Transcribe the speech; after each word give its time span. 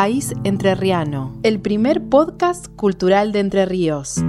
País 0.00 0.32
Entrerriano, 0.44 1.36
el 1.42 1.58
primer 1.60 2.04
podcast 2.04 2.68
cultural 2.76 3.32
de 3.32 3.40
Entre 3.40 3.66
Ríos. 3.66 4.22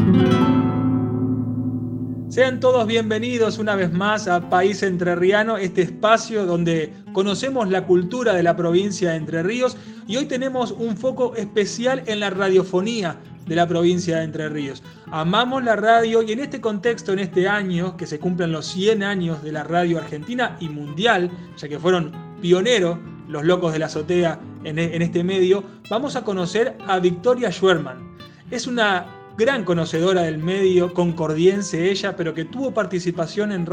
Sean 2.28 2.60
todos 2.60 2.88
bienvenidos 2.88 3.60
una 3.60 3.76
vez 3.76 3.94
más 3.94 4.28
a 4.28 4.50
País 4.50 4.82
Entrerriano, 4.82 5.58
este 5.58 5.84
espacio 5.84 6.48
donde 6.48 6.92
conocemos 7.14 7.70
la 7.70 7.86
cultura 7.86 8.34
de 8.34 8.42
la 8.42 8.56
provincia 8.56 9.12
de 9.12 9.18
Entre 9.18 9.43
Ríos 9.43 9.78
y 10.07 10.18
hoy 10.18 10.26
tenemos 10.26 10.71
un 10.71 10.98
foco 10.98 11.36
especial 11.36 12.01
en 12.07 12.20
la 12.20 12.32
radiofonía 12.32 13.18
de 13.46 13.56
la 13.56 13.68
provincia 13.68 14.18
de 14.18 14.24
Entre 14.24 14.50
Ríos. 14.50 14.82
Amamos 15.12 15.64
la 15.64 15.76
radio 15.76 16.24
y 16.24 16.32
en 16.32 16.40
este 16.40 16.60
contexto, 16.60 17.14
en 17.14 17.20
este 17.20 17.48
año, 17.48 17.96
que 17.96 18.07
se 18.07 18.18
cumplen 18.18 18.51
los 18.51 18.65
100 18.65 19.04
años 19.04 19.43
de 19.43 19.51
la 19.51 19.64
radio 19.64 20.00
argentina 20.00 20.57
y 20.60 20.68
mundial, 20.68 21.29
ya 21.57 21.70
que 21.70 21.78
fueron 21.78 22.12
pioneros 22.42 22.98
los 23.29 23.46
locos 23.46 23.71
de 23.71 23.79
la 23.79 23.86
azotea 23.86 24.39
en, 24.65 24.78
en 24.78 25.01
este 25.01 25.24
medio, 25.24 25.64
vamos 25.89 26.18
a 26.18 26.24
conocer 26.24 26.75
a 26.86 27.00
Victoria 27.00 27.51
Schwerman. 27.51 28.18
Es 28.51 28.68
una 28.68 29.06
gran 29.37 29.64
conocedora 29.64 30.24
del 30.24 30.39
medio, 30.39 30.93
concordiense 30.93 31.89
ella, 31.89 32.16
pero 32.17 32.34
que 32.34 32.44
tuvo 32.44 32.73
participación 32.73 33.53
en 33.53 33.66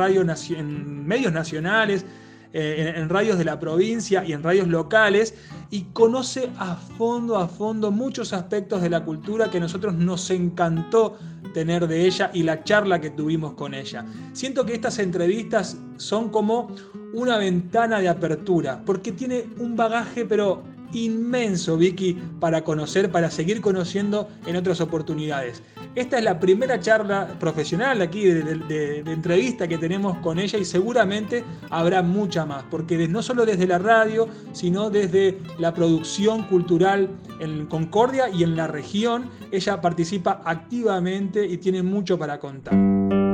medios 1.05 1.33
nacionales, 1.33 2.07
eh, 2.53 2.95
en, 2.97 3.09
radios 3.09 3.39
de 3.39 3.45
la 3.45 3.59
provincia 3.59 4.25
y 4.25 4.33
en 4.33 4.43
radios 4.43 4.69
locales 4.69 5.35
y 5.71 5.83
conoce 5.93 6.51
a 6.59 6.77
fondo, 6.77 7.37
a 7.37 7.49
fondo 7.49 7.91
muchos 7.91 8.33
aspectos 8.33 8.83
de 8.83 8.91
la 8.91 9.05
cultura 9.05 9.51
que 9.51 9.59
a 9.59 9.61
nosotros 9.61 9.95
nos 9.95 10.31
encantó 10.31 11.19
tener 11.53 11.87
de 11.89 12.07
ella 12.07 12.31
y 12.35 12.43
la 12.43 12.63
charla 12.65 13.01
que 13.01 13.11
tuvimos 13.11 13.55
con 13.55 13.75
ella. 13.75 14.05
Siento 14.33 14.65
que 14.67 14.75
estas 14.75 14.99
entrevistas 14.99 15.77
son 15.97 16.29
como 16.31 16.75
una 17.15 17.39
ventana 17.39 17.99
de 18.01 18.09
apertura, 18.09 18.83
porque 18.85 19.13
tiene 19.13 19.47
un 19.59 19.75
bagaje 19.77 20.25
pero 20.27 20.63
inmenso, 20.93 21.77
Vicky, 21.77 22.15
para 22.41 22.63
conocer, 22.63 23.11
para 23.11 23.31
seguir 23.31 23.61
conociendo 23.61 24.29
en 24.47 24.57
otras 24.57 24.81
oportunidades. 24.81 25.63
Esta 25.95 26.19
es 26.19 26.25
la 26.25 26.39
primera 26.39 26.79
charla 26.81 27.37
profesional 27.39 28.03
aquí 28.03 28.25
de, 28.25 29.03
entrevista 29.07 29.67
que 29.67 29.79
tenemos 29.79 30.19
con 30.19 30.39
ella 30.39 30.59
y 30.59 30.65
seguramente 30.65 31.45
habrá 31.71 32.03
mucha 32.03 32.45
más, 32.45 32.65
porque 32.71 33.09
no 33.09 33.23
solo 33.23 33.47
desde 33.47 33.67
la 33.67 33.79
radio, 33.79 34.29
sino 34.53 34.91
desde 34.91 35.39
la 35.59 35.73
producción 35.73 36.45
cultural 36.45 37.11
en 37.41 37.67
Concordia 37.67 38.29
y 38.29 38.43
en 38.43 38.57
la 38.57 38.67
región, 38.67 39.31
ella 39.51 39.81
participa 39.81 40.43
activamente 40.45 41.47
y 41.47 41.57
tiene 41.59 41.83
mucho 41.83 42.19
para 42.19 42.39
contar. 42.39 43.26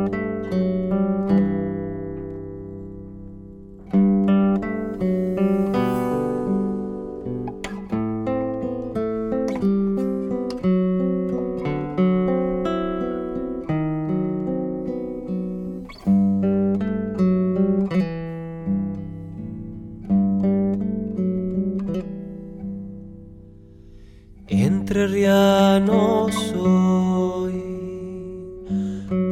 Entrerriano 24.54 26.26
soy, 26.30 27.64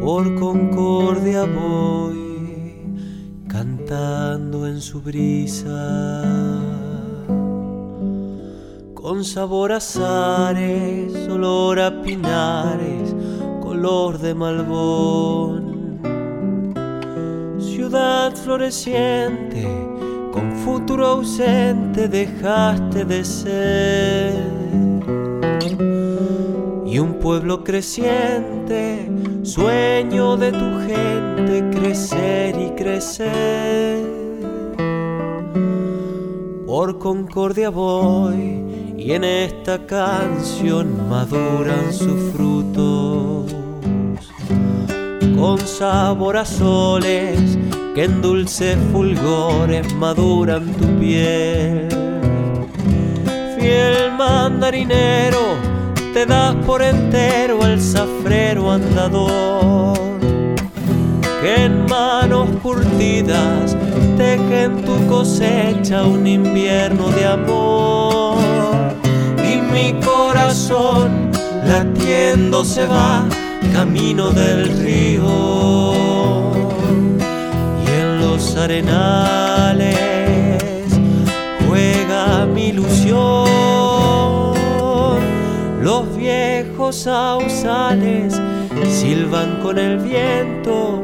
por 0.01 0.35
concordia 0.37 1.45
voy, 1.45 2.97
cantando 3.47 4.67
en 4.67 4.81
su 4.81 5.03
brisa, 5.03 6.25
con 8.95 9.23
sabor 9.23 9.73
a 9.73 9.77
azares, 9.77 11.29
olor 11.29 11.81
a 11.81 12.01
pinares, 12.01 13.15
color 13.61 14.17
de 14.21 14.35
malbón, 14.35 16.01
ciudad 17.59 18.35
floreciente, 18.35 19.69
con 20.33 20.51
futuro 20.65 21.07
ausente 21.07 22.09
dejaste 22.09 23.05
de 23.05 23.23
ser 23.23 24.80
y 26.91 26.99
un 26.99 27.15
pueblo 27.21 27.63
creciente, 27.63 29.09
sueño 29.45 30.37
de 30.37 30.51
tu 30.51 30.79
gente, 30.89 31.71
crecer 31.71 32.57
y 32.59 32.71
crecer. 32.71 34.05
Por 36.67 36.99
concordia 36.99 37.71
voy 37.71 38.95
y 38.97 39.13
en 39.13 39.23
esta 39.23 39.87
canción 39.87 41.09
maduran 41.09 41.93
sus 41.93 42.33
frutos, 42.33 43.55
con 45.39 45.59
sabor 45.61 46.39
a 46.39 46.45
soles 46.45 47.57
que 47.95 48.05
en 48.05 48.21
dulces 48.21 48.77
fulgores 48.93 49.95
maduran 49.95 50.73
tu 50.73 50.87
piel. 50.99 51.89
Fiel 53.57 54.13
mandarinero, 54.19 55.70
te 56.13 56.27
das 56.27 56.55
por 56.67 56.83
entero 56.83 57.63
al 57.63 57.81
zafrero 57.81 58.71
andador. 58.71 59.99
Que 61.41 61.65
en 61.65 61.87
manos 61.87 62.49
curtidas 62.63 63.77
tejen 64.17 64.85
tu 64.85 65.07
cosecha 65.07 66.05
un 66.05 66.27
invierno 66.27 67.09
de 67.11 67.27
amor. 67.27 68.37
Y 69.39 69.57
mi 69.73 69.99
corazón 70.01 71.31
latiendo 71.67 72.65
se 72.65 72.87
va 72.87 73.25
camino 73.73 74.31
del 74.31 74.69
río. 74.79 76.43
Y 77.85 77.91
en 77.91 78.21
los 78.21 78.57
arenales 78.57 79.40
viejos 86.91 86.97
sausales 86.97 88.41
silban 88.89 89.61
con 89.63 89.79
el 89.79 89.99
viento 89.99 91.03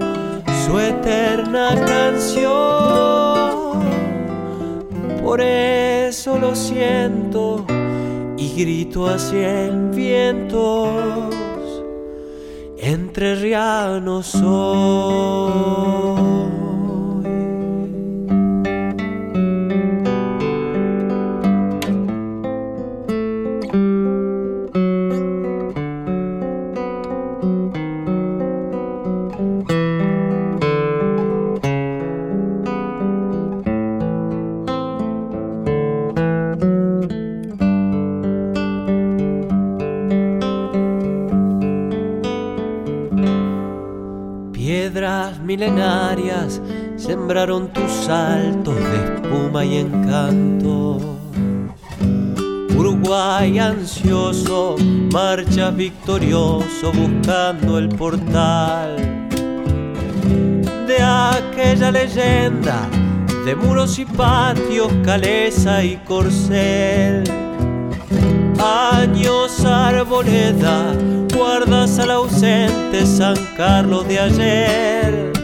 su 0.65 0.79
eterna 0.79 1.75
canción. 1.87 2.57
Por 5.23 5.41
eso 5.41 6.39
lo 6.39 6.55
siento 6.57 7.65
y 8.37 8.53
grito 8.61 9.07
hacia 9.07 9.67
el 9.67 9.91
viento. 9.91 11.31
Entre 12.79 13.35
rianos. 13.37 14.35
Victorioso 55.77 56.93
buscando 56.93 57.78
el 57.78 57.89
portal 57.89 58.97
de 60.87 61.03
aquella 61.03 61.91
leyenda 61.91 62.89
de 63.45 63.55
muros 63.55 63.99
y 63.99 64.05
patios, 64.05 64.93
caleza 65.05 65.84
y 65.84 65.97
corcel. 65.99 67.25
Años 68.59 69.65
arboleda, 69.65 70.95
guardas 71.37 71.99
al 71.99 72.11
ausente 72.11 73.07
San 73.07 73.37
Carlos 73.57 74.09
de 74.09 74.19
ayer 74.19 75.37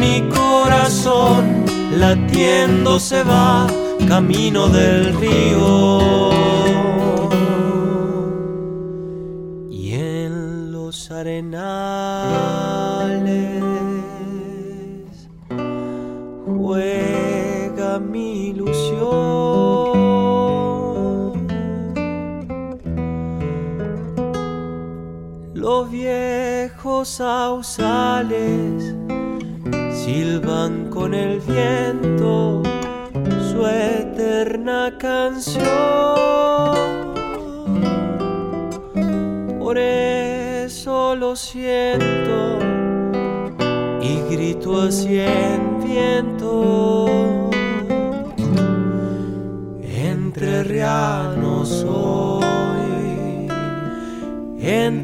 mi 0.00 0.22
corazón 0.30 1.64
latiendo 1.96 2.98
se 2.98 3.22
va 3.22 3.66
camino 4.08 4.68
del 4.68 5.14
río. 5.20 7.09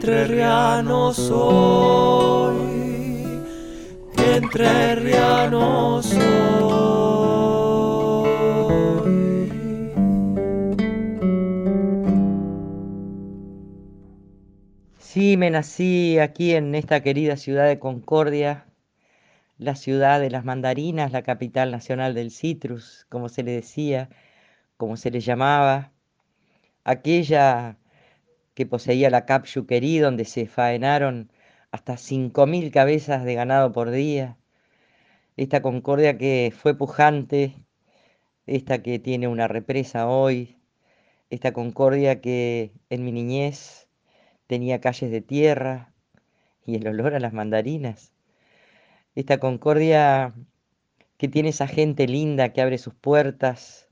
Entre 0.07 0.29
rianos 0.29 1.17
soy, 1.17 2.55
entre 4.37 4.95
rianos 4.95 6.07
soy. 6.07 6.21
Sí, 14.99 15.37
me 15.37 15.51
nací 15.51 16.21
aquí 16.21 16.55
en 16.55 16.77
esta 16.77 17.03
querida 17.03 17.37
ciudad 17.37 17.67
de 17.67 17.81
Concordia, 17.81 18.65
la 19.59 19.75
ciudad 19.75 20.21
de 20.21 20.31
las 20.31 20.45
mandarinas, 20.45 21.11
la 21.11 21.23
capital 21.23 21.73
nacional 21.73 22.15
del 22.15 22.31
citrus, 22.31 23.07
como 23.09 23.29
se 23.29 23.43
le 23.43 23.51
decía, 23.51 24.09
como 24.77 24.97
se 24.97 25.11
le 25.11 25.19
llamaba, 25.19 25.91
aquella 26.85 27.79
que 28.57 28.67
poseía 28.67 29.11
la 29.11 29.27
Capchuquerí, 29.27 29.99
donde 29.99 30.25
se 30.25 30.47
faenaron 30.47 31.31
hasta 31.71 31.99
5.000 31.99 32.71
cabezas 32.73 33.23
de 33.25 33.35
ganado 33.35 33.71
por 33.73 33.91
día, 33.91 34.39
esta 35.37 35.61
Concordia 35.61 36.17
que 36.17 36.53
fue 36.57 36.75
pujante, 36.75 37.55
esta 38.47 38.83
que 38.83 38.99
tiene 38.99 39.29
una 39.29 39.47
represa 39.47 40.09
hoy, 40.09 40.57
esta 41.29 41.53
Concordia 41.53 42.23
que 42.23 42.73
en 42.89 43.05
mi 43.05 43.13
niñez 43.13 43.89
tenía 44.47 44.81
calles 44.81 45.11
de 45.11 45.21
tierra 45.21 45.93
y 46.65 46.77
el 46.77 46.89
olor 46.89 47.15
a 47.15 47.21
las 47.21 47.35
mandarinas. 47.35 48.15
Esta 49.15 49.39
Concordia 49.39 50.35
que 51.19 51.29
tiene 51.29 51.51
esa 51.51 51.67
gente 51.67 52.07
linda 52.09 52.55
que 52.55 52.63
abre 52.63 52.79
sus 52.79 52.95
puertas, 52.95 53.91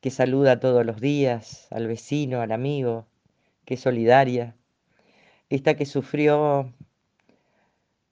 que 0.00 0.10
saluda 0.10 0.60
todos 0.60 0.86
los 0.86 0.98
días 0.98 1.68
al 1.70 1.86
vecino, 1.88 2.40
al 2.40 2.52
amigo, 2.52 3.06
que 3.66 3.76
solidaria. 3.76 4.56
Esta 5.50 5.74
que 5.74 5.84
sufrió 5.84 6.72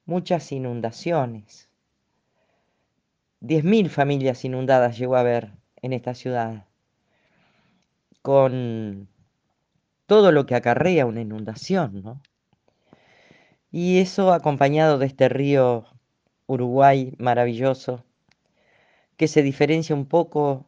muchas 0.04 0.52
inundaciones. 0.52 1.70
Diez 3.40 3.64
mil 3.64 3.88
familias 3.88 4.44
inundadas 4.44 4.98
llegó 4.98 5.16
a 5.16 5.22
ver 5.22 5.52
en 5.80 5.92
esta 5.92 6.14
ciudad, 6.14 6.66
con 8.22 9.08
todo 10.06 10.32
lo 10.32 10.46
que 10.46 10.54
acarrea 10.54 11.06
una 11.06 11.20
inundación, 11.20 12.02
¿no? 12.02 12.22
Y 13.70 13.98
eso 13.98 14.32
acompañado 14.32 14.98
de 14.98 15.06
este 15.06 15.28
río 15.28 15.84
Uruguay 16.46 17.14
maravilloso, 17.18 18.04
que 19.16 19.28
se 19.28 19.42
diferencia 19.42 19.94
un 19.94 20.06
poco, 20.06 20.66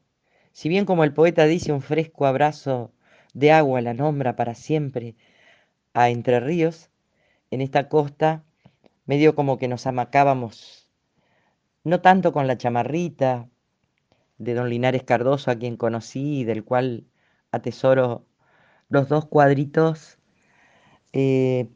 si 0.52 0.68
bien 0.68 0.84
como 0.84 1.04
el 1.04 1.14
poeta 1.14 1.44
dice, 1.44 1.72
un 1.72 1.82
fresco 1.82 2.26
abrazo 2.26 2.92
de 3.36 3.52
agua 3.52 3.82
la 3.82 3.92
nombra 3.92 4.34
para 4.34 4.54
siempre 4.54 5.14
a 5.92 6.08
Entre 6.08 6.40
Ríos, 6.40 6.90
en 7.50 7.60
esta 7.60 7.90
costa, 7.90 8.44
medio 9.04 9.34
como 9.34 9.58
que 9.58 9.68
nos 9.68 9.86
amacábamos, 9.86 10.90
no 11.84 12.00
tanto 12.00 12.32
con 12.32 12.46
la 12.46 12.56
chamarrita 12.56 13.50
de 14.38 14.54
don 14.54 14.70
Linares 14.70 15.02
Cardoso, 15.02 15.50
a 15.50 15.56
quien 15.56 15.76
conocí 15.76 16.40
y 16.40 16.44
del 16.44 16.64
cual 16.64 17.04
atesoro 17.52 18.24
los 18.88 19.08
dos 19.10 19.26
cuadritos 19.26 20.18
eh, 21.12 21.68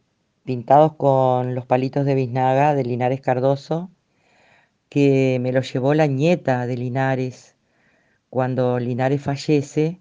pintados 0.44 0.94
con 0.94 1.54
los 1.54 1.66
palitos 1.66 2.06
de 2.06 2.14
biznaga 2.14 2.74
de 2.74 2.84
Linares 2.84 3.20
Cardoso, 3.20 3.90
que 4.88 5.38
me 5.42 5.52
lo 5.52 5.60
llevó 5.60 5.92
la 5.92 6.06
nieta 6.06 6.66
de 6.66 6.76
Linares. 6.78 7.54
Cuando 8.30 8.78
Linares 8.78 9.20
fallece, 9.22 9.99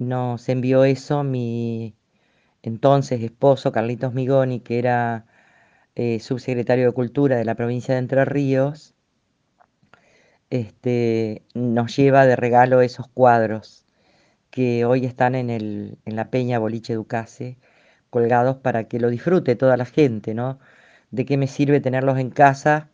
nos 0.00 0.48
envió 0.48 0.84
eso 0.84 1.24
mi 1.24 1.96
entonces 2.62 3.22
esposo, 3.22 3.72
Carlitos 3.72 4.14
Migoni, 4.14 4.60
que 4.60 4.78
era 4.78 5.26
eh, 5.96 6.20
subsecretario 6.20 6.86
de 6.86 6.92
Cultura 6.92 7.36
de 7.36 7.44
la 7.44 7.54
provincia 7.56 7.94
de 7.94 8.00
Entre 8.00 8.24
Ríos, 8.24 8.94
este, 10.50 11.44
nos 11.54 11.96
lleva 11.96 12.26
de 12.26 12.36
regalo 12.36 12.80
esos 12.82 13.08
cuadros 13.08 13.86
que 14.50 14.84
hoy 14.84 15.06
están 15.06 15.34
en, 15.34 15.50
el, 15.50 15.98
en 16.06 16.16
la 16.16 16.30
Peña 16.30 16.58
Boliche 16.58 16.94
Ducase, 16.94 17.58
colgados 18.10 18.56
para 18.58 18.84
que 18.84 19.00
lo 19.00 19.10
disfrute 19.10 19.56
toda 19.56 19.76
la 19.76 19.86
gente, 19.86 20.34
¿no? 20.34 20.58
¿De 21.10 21.24
qué 21.26 21.36
me 21.36 21.46
sirve 21.48 21.80
tenerlos 21.80 22.18
en 22.18 22.30
casa 22.30 22.90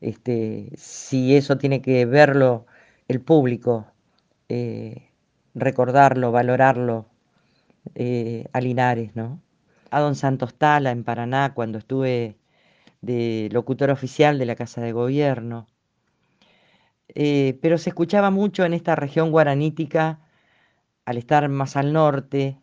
este, 0.00 0.70
si 0.76 1.36
eso 1.36 1.58
tiene 1.58 1.82
que 1.82 2.04
verlo 2.06 2.66
el 3.08 3.20
público, 3.20 3.86
eh, 4.48 5.05
recordarlo, 5.56 6.30
valorarlo 6.32 7.06
eh, 7.94 8.46
a 8.52 8.60
Linares, 8.60 9.16
¿no? 9.16 9.40
A 9.90 10.00
don 10.00 10.14
Santos 10.14 10.54
Tala 10.54 10.90
en 10.90 11.02
Paraná 11.02 11.54
cuando 11.54 11.78
estuve 11.78 12.36
de 13.00 13.48
locutor 13.52 13.90
oficial 13.90 14.38
de 14.38 14.46
la 14.46 14.54
Casa 14.54 14.80
de 14.82 14.92
Gobierno. 14.92 15.66
Eh, 17.08 17.58
pero 17.62 17.78
se 17.78 17.90
escuchaba 17.90 18.30
mucho 18.30 18.64
en 18.64 18.74
esta 18.74 18.94
región 18.96 19.30
guaranítica 19.30 20.20
al 21.06 21.16
estar 21.16 21.48
más 21.48 21.76
al 21.76 21.92
norte, 21.92 22.60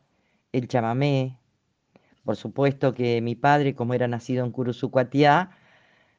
el 0.51 0.67
chamamé. 0.67 1.39
Por 2.23 2.35
supuesto 2.35 2.93
que 2.93 3.21
mi 3.21 3.35
padre, 3.35 3.73
como 3.75 3.95
era 3.95 4.07
nacido 4.07 4.45
en 4.45 4.51
Curuzucuatiá, 4.51 5.51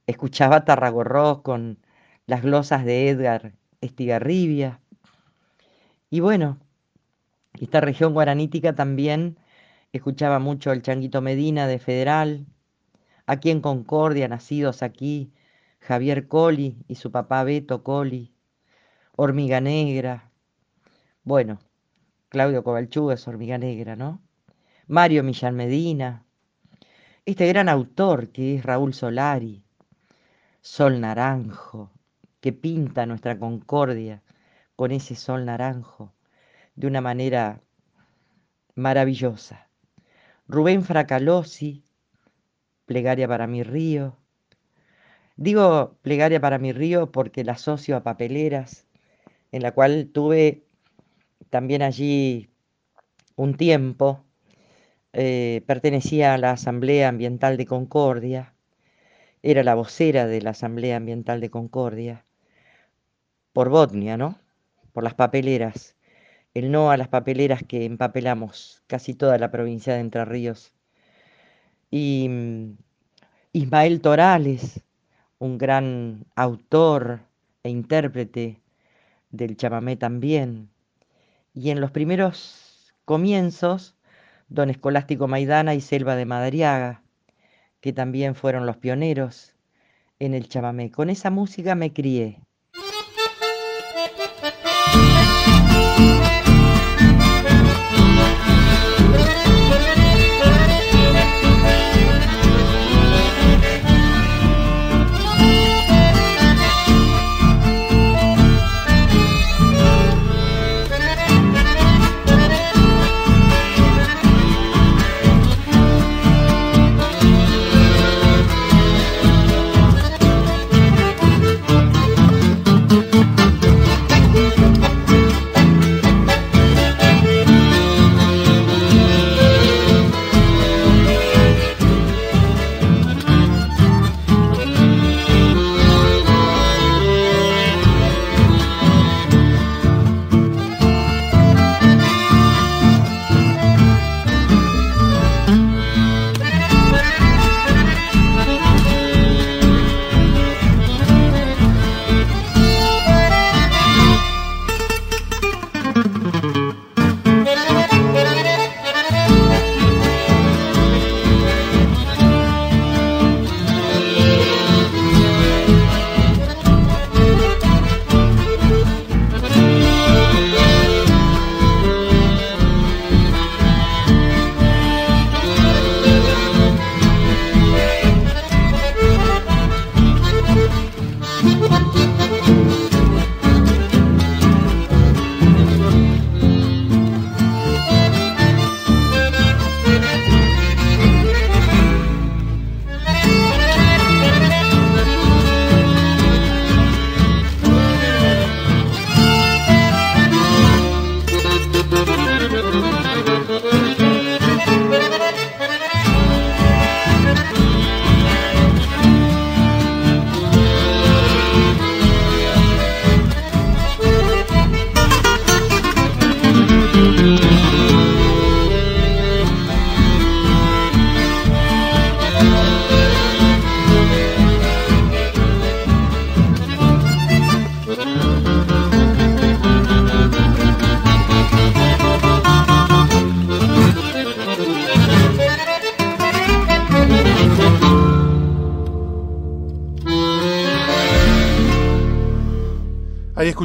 escuchaba 0.06 0.64
Tarragorros 0.64 1.42
con 1.42 1.78
las 2.26 2.42
glosas 2.42 2.84
de 2.84 3.10
Edgar 3.10 3.52
Estigarribia. 3.80 4.80
Y 6.10 6.20
bueno, 6.20 6.58
esta 7.60 7.80
región 7.80 8.14
guaranítica 8.14 8.74
también 8.74 9.38
escuchaba 9.92 10.38
mucho 10.38 10.72
el 10.72 10.82
Changuito 10.82 11.20
Medina 11.20 11.66
de 11.66 11.78
Federal, 11.78 12.46
aquí 13.26 13.50
en 13.50 13.60
Concordia, 13.60 14.26
nacidos 14.28 14.82
aquí, 14.82 15.32
Javier 15.78 16.26
Coli 16.26 16.76
y 16.88 16.96
su 16.96 17.12
papá 17.12 17.44
Beto 17.44 17.84
Coli, 17.84 18.34
Hormiga 19.16 19.60
Negra. 19.60 20.30
Bueno, 21.22 21.60
Claudio 22.28 22.64
Cobalchuga 22.64 23.14
es 23.14 23.28
Hormiga 23.28 23.56
Negra, 23.56 23.94
¿no? 23.94 24.20
Mario 24.88 25.22
Millán 25.22 25.54
Medina, 25.54 26.24
este 27.24 27.46
gran 27.46 27.68
autor 27.68 28.30
que 28.30 28.56
es 28.56 28.64
Raúl 28.64 28.92
Solari, 28.92 29.62
Sol 30.60 31.00
Naranjo, 31.00 31.90
que 32.40 32.52
pinta 32.52 33.06
nuestra 33.06 33.38
concordia 33.38 34.22
con 34.76 34.90
ese 34.90 35.14
sol 35.14 35.44
naranjo 35.44 36.12
de 36.74 36.86
una 36.86 37.00
manera 37.00 37.62
maravillosa. 38.74 39.68
Rubén 40.48 40.82
Fracalosi, 40.82 41.84
Plegaria 42.86 43.26
para 43.28 43.46
mi 43.46 43.62
río. 43.62 44.16
Digo 45.36 45.96
Plegaria 46.02 46.40
para 46.40 46.58
mi 46.58 46.72
río 46.72 47.10
porque 47.10 47.44
la 47.44 47.52
asocio 47.52 47.96
a 47.96 48.02
Papeleras, 48.02 48.86
en 49.52 49.62
la 49.62 49.72
cual 49.72 50.10
tuve 50.12 50.64
también 51.50 51.82
allí 51.82 52.50
un 53.36 53.56
tiempo, 53.56 54.24
eh, 55.12 55.62
pertenecía 55.66 56.34
a 56.34 56.38
la 56.38 56.52
Asamblea 56.52 57.08
Ambiental 57.08 57.56
de 57.56 57.66
Concordia, 57.66 58.54
era 59.42 59.62
la 59.62 59.74
vocera 59.74 60.26
de 60.26 60.40
la 60.42 60.50
Asamblea 60.50 60.96
Ambiental 60.96 61.40
de 61.40 61.50
Concordia, 61.50 62.24
por 63.52 63.68
Botnia, 63.68 64.16
¿no? 64.16 64.38
Por 64.92 65.04
las 65.04 65.14
papeleras, 65.14 65.93
el 66.54 66.70
no 66.70 66.90
a 66.90 66.96
las 66.96 67.08
papeleras 67.08 67.62
que 67.64 67.84
empapelamos 67.84 68.82
casi 68.86 69.14
toda 69.14 69.38
la 69.38 69.50
provincia 69.50 69.94
de 69.94 70.00
Entre 70.00 70.24
Ríos. 70.24 70.72
Y 71.90 72.28
mm, 72.28 72.76
Ismael 73.52 74.00
Torales, 74.00 74.80
un 75.38 75.58
gran 75.58 76.26
autor 76.36 77.20
e 77.64 77.70
intérprete 77.70 78.60
del 79.30 79.56
chamamé 79.56 79.96
también, 79.96 80.70
y 81.54 81.70
en 81.70 81.80
los 81.80 81.90
primeros 81.90 82.94
comienzos, 83.04 83.96
don 84.48 84.70
Escolástico 84.70 85.28
Maidana 85.28 85.74
y 85.74 85.80
Selva 85.80 86.16
de 86.16 86.26
Madariaga, 86.26 87.02
que 87.80 87.92
también 87.92 88.34
fueron 88.34 88.66
los 88.66 88.76
pioneros 88.76 89.54
en 90.18 90.34
el 90.34 90.48
chamamé. 90.48 90.90
Con 90.90 91.10
esa 91.10 91.30
música 91.30 91.74
me 91.74 91.92
crié. 91.92 92.40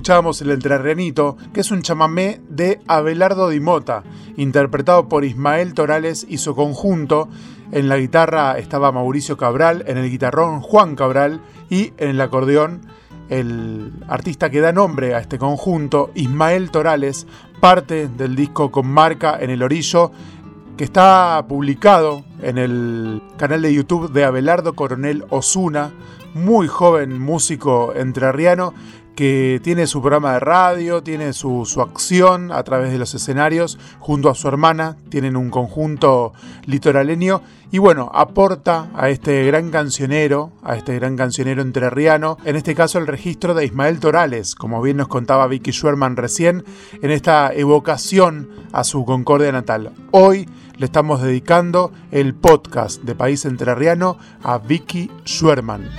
Escuchábamos 0.10 0.42
el 0.42 0.50
Entrerrianito, 0.50 1.38
que 1.54 1.60
es 1.60 1.70
un 1.70 1.84
chamamé 1.84 2.42
de 2.50 2.82
Abelardo 2.88 3.48
Di 3.48 3.60
Mota, 3.60 4.02
interpretado 4.38 5.08
por 5.08 5.24
Ismael 5.24 5.76
Torales 5.76 6.26
y 6.28 6.40
su 6.40 6.56
conjunto. 6.56 7.30
En 7.72 7.90
la 7.90 7.98
guitarra 7.98 8.58
estaba 8.58 8.92
Mauricio 8.92 9.38
Cabral, 9.38 9.84
en 9.86 10.00
el 10.00 10.10
guitarrón 10.10 10.62
Juan 10.62 10.96
Cabral 10.96 11.42
y 11.70 11.94
en 11.98 12.10
el 12.10 12.22
acordeón 12.22 12.82
el 13.30 13.94
artista 14.08 14.50
que 14.50 14.62
da 14.62 14.72
nombre 14.72 15.14
a 15.14 15.20
este 15.20 15.38
conjunto, 15.38 16.10
Ismael 16.16 16.72
Torales, 16.72 17.28
parte 17.60 18.08
del 18.08 18.36
disco 18.36 18.72
con 18.72 18.88
marca 18.88 19.38
en 19.40 19.52
el 19.52 19.62
orillo, 19.62 20.12
que 20.76 20.86
está 20.86 21.46
publicado 21.48 22.24
en 22.42 22.58
el 22.58 23.22
canal 23.38 23.62
de 23.62 23.76
YouTube 23.76 24.12
de 24.12 24.24
Abelardo 24.24 24.74
Coronel 24.74 25.26
Osuna, 25.30 25.92
muy 26.34 26.68
joven 26.68 27.20
músico 27.20 27.94
entrerriano 27.96 28.74
que 29.20 29.60
tiene 29.62 29.86
su 29.86 30.00
programa 30.00 30.32
de 30.32 30.40
radio, 30.40 31.04
tiene 31.04 31.34
su, 31.34 31.66
acción 31.82 32.54
a 32.54 32.64
través 32.64 32.94
de 32.94 32.98
los 32.98 33.14
escenarios, 33.14 33.78
junto 34.00 34.30
a 34.30 34.34
su 34.34 34.48
hermana, 34.48 34.96
tienen 35.10 35.36
un 35.36 35.50
conjunto 35.50 36.32
litoraleño 36.66 37.42
y 37.70 37.80
bueno, 37.80 38.10
aporta 38.14 38.90
a 38.96 39.10
este 39.10 39.44
gran 39.44 39.72
cancionero, 39.72 40.54
a 40.64 40.78
este 40.78 40.96
gran 40.96 41.18
cancionero 41.18 41.62
entrerriano, 41.62 42.38
en 42.46 42.56
este 42.56 42.74
caso 42.76 42.98
el 42.98 43.08
registro 43.08 43.54
de 43.54 43.66
Ismael 43.66 44.00
Torales, 44.00 44.56
como 44.56 44.82
bien 44.82 44.96
nos 44.96 45.10
contaba 45.10 45.48
Vicky 45.48 45.74
Schwerman 45.74 46.16
recién, 46.16 46.64
en 47.02 47.12
esta 47.12 47.52
evocación 47.54 48.48
a 48.72 48.86
su 48.86 49.04
Concordia 49.04 49.52
natal. 49.52 49.92
Hoy 50.12 50.48
le 50.78 50.86
estamos 50.86 51.22
dedicando 51.22 51.92
el 52.12 52.36
podcast 52.36 53.04
de 53.04 53.16
País 53.16 53.44
Entrerriano 53.44 54.18
a 54.44 54.60
Vicky 54.60 55.12
Schwerman. 55.26 55.90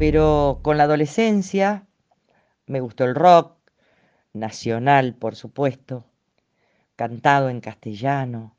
Pero 0.00 0.60
con 0.62 0.78
la 0.78 0.84
adolescencia 0.84 1.86
me 2.66 2.80
gustó 2.80 3.04
el 3.04 3.14
rock, 3.14 3.58
nacional 4.32 5.14
por 5.14 5.36
supuesto, 5.36 6.06
cantado 6.96 7.50
en 7.50 7.60
castellano. 7.60 8.56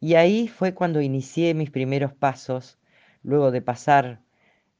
Y 0.00 0.14
ahí 0.14 0.48
fue 0.48 0.72
cuando 0.72 1.02
inicié 1.02 1.52
mis 1.52 1.70
primeros 1.70 2.14
pasos, 2.14 2.78
luego 3.22 3.50
de 3.50 3.60
pasar 3.60 4.22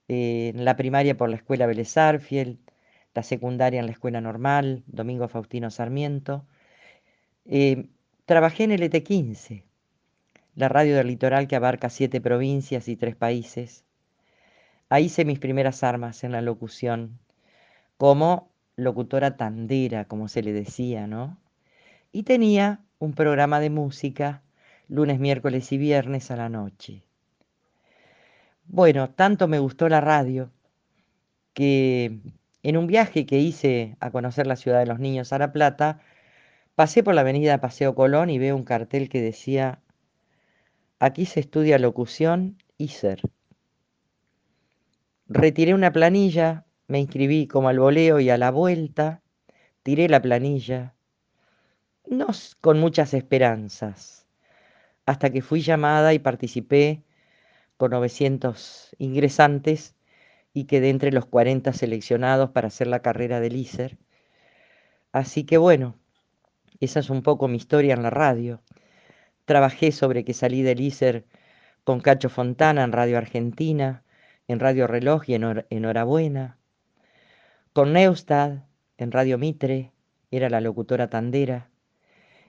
eh, 0.09 0.53
la 0.57 0.77
primaria 0.77 1.19
por 1.19 1.29
la 1.29 1.37
escuela 1.37 1.67
Vélez 1.67 1.95
la 1.95 3.23
secundaria 3.23 3.81
en 3.81 3.87
la 3.87 3.93
escuela 3.93 4.23
normal, 4.23 4.83
Domingo 4.87 5.29
Faustino 5.29 5.71
Sarmiento. 5.71 6.47
Eh, 7.45 7.91
trabajé 8.25 8.65
en 8.65 8.73
el 8.73 8.81
ET15, 8.81 9.65
la 10.55 10.71
radio 10.71 10.97
del 10.97 11.09
litoral 11.09 11.49
que 11.49 11.57
abarca 11.57 11.91
siete 11.91 12.23
provincias 12.23 12.89
y 12.89 12.97
tres 12.97 13.15
países. 13.15 13.85
Ahí 14.91 15.05
hice 15.05 15.25
mis 15.25 15.39
primeras 15.39 15.85
armas 15.85 16.25
en 16.25 16.33
la 16.33 16.43
locución, 16.43 17.19
como 17.97 18.51
locutora 18.77 19.37
tandera, 19.37 20.07
como 20.07 20.29
se 20.29 20.43
le 20.43 20.53
decía, 20.53 21.07
¿no? 21.07 21.39
Y 22.13 22.25
tenía 22.25 22.81
un 22.99 23.15
programa 23.15 23.61
de 23.61 23.71
música 23.71 24.43
lunes, 24.89 25.21
miércoles 25.21 25.71
y 25.71 25.79
viernes 25.79 26.33
a 26.33 26.37
la 26.37 26.49
noche. 26.49 27.05
Bueno, 28.67 29.11
tanto 29.11 29.47
me 29.47 29.61
gustó 29.61 29.89
la 29.89 30.01
radio 30.01 30.51
que 31.55 32.19
en 32.65 32.77
un 32.77 32.89
viaje 32.89 33.27
que 33.27 33.39
hice 33.39 33.97
a 34.01 34.11
conocer 34.11 34.49
la 34.49 34.57
ciudad 34.57 34.81
de 34.81 34.87
los 34.87 34.99
niños 34.99 35.33
a 35.33 35.39
La 35.39 35.53
Plata, 35.53 36.01
pasé 36.75 37.05
por 37.05 37.15
la 37.15 37.21
avenida 37.21 37.61
Paseo 37.61 37.95
Colón 37.95 38.29
y 38.29 38.39
veo 38.41 38.57
un 38.57 38.65
cartel 38.65 39.09
que 39.09 39.23
decía, 39.23 39.81
aquí 40.99 41.27
se 41.27 41.39
estudia 41.41 41.79
locución 41.79 42.59
y 42.77 42.89
ser. 42.89 43.21
Retiré 45.33 45.75
una 45.75 45.93
planilla, 45.93 46.67
me 46.89 46.99
inscribí 46.99 47.47
como 47.47 47.69
al 47.69 47.79
voleo 47.79 48.19
y 48.19 48.31
a 48.31 48.37
la 48.37 48.51
vuelta, 48.51 49.23
tiré 49.85 50.09
la 50.09 50.21
planilla, 50.21 50.97
no 52.05 52.27
con 52.61 52.81
muchas 52.81 53.15
esperanzas, 53.15 54.27
hasta 55.07 55.31
que 55.31 55.41
fui 55.41 55.61
llamada 55.61 56.15
y 56.15 56.19
participé 56.19 57.05
con 57.77 57.93
900 57.93 58.97
ingresantes 58.99 59.95
y 60.53 60.65
quedé 60.65 60.91
entre 60.91 61.13
los 61.13 61.27
40 61.27 61.75
seleccionados 61.75 62.51
para 62.51 62.67
hacer 62.67 62.89
la 62.89 62.99
carrera 62.99 63.39
del 63.39 63.55
ISER. 63.55 63.99
Así 65.13 65.45
que 65.45 65.59
bueno, 65.59 65.97
esa 66.81 66.99
es 66.99 67.09
un 67.09 67.23
poco 67.23 67.47
mi 67.47 67.57
historia 67.57 67.95
en 67.95 68.03
la 68.03 68.11
radio. 68.11 68.63
Trabajé 69.45 69.93
sobre 69.93 70.25
que 70.25 70.35
salí 70.35 70.63
del 70.63 70.81
ISER 70.81 71.25
con 71.85 72.01
Cacho 72.01 72.31
Fontana 72.31 72.83
en 72.83 72.91
Radio 72.91 73.17
Argentina, 73.17 74.03
en 74.51 74.59
Radio 74.59 74.89
Reloj 74.89 75.23
y 75.29 75.35
en 75.35 75.65
Enhorabuena. 75.71 76.59
Con 77.73 77.93
Neustad 77.93 78.65
en 78.99 79.13
Radio 79.13 79.39
Mitre, 79.39 79.93
era 80.33 80.51
la 80.51 80.61
locutora 80.61 81.09
tandera. 81.09 81.71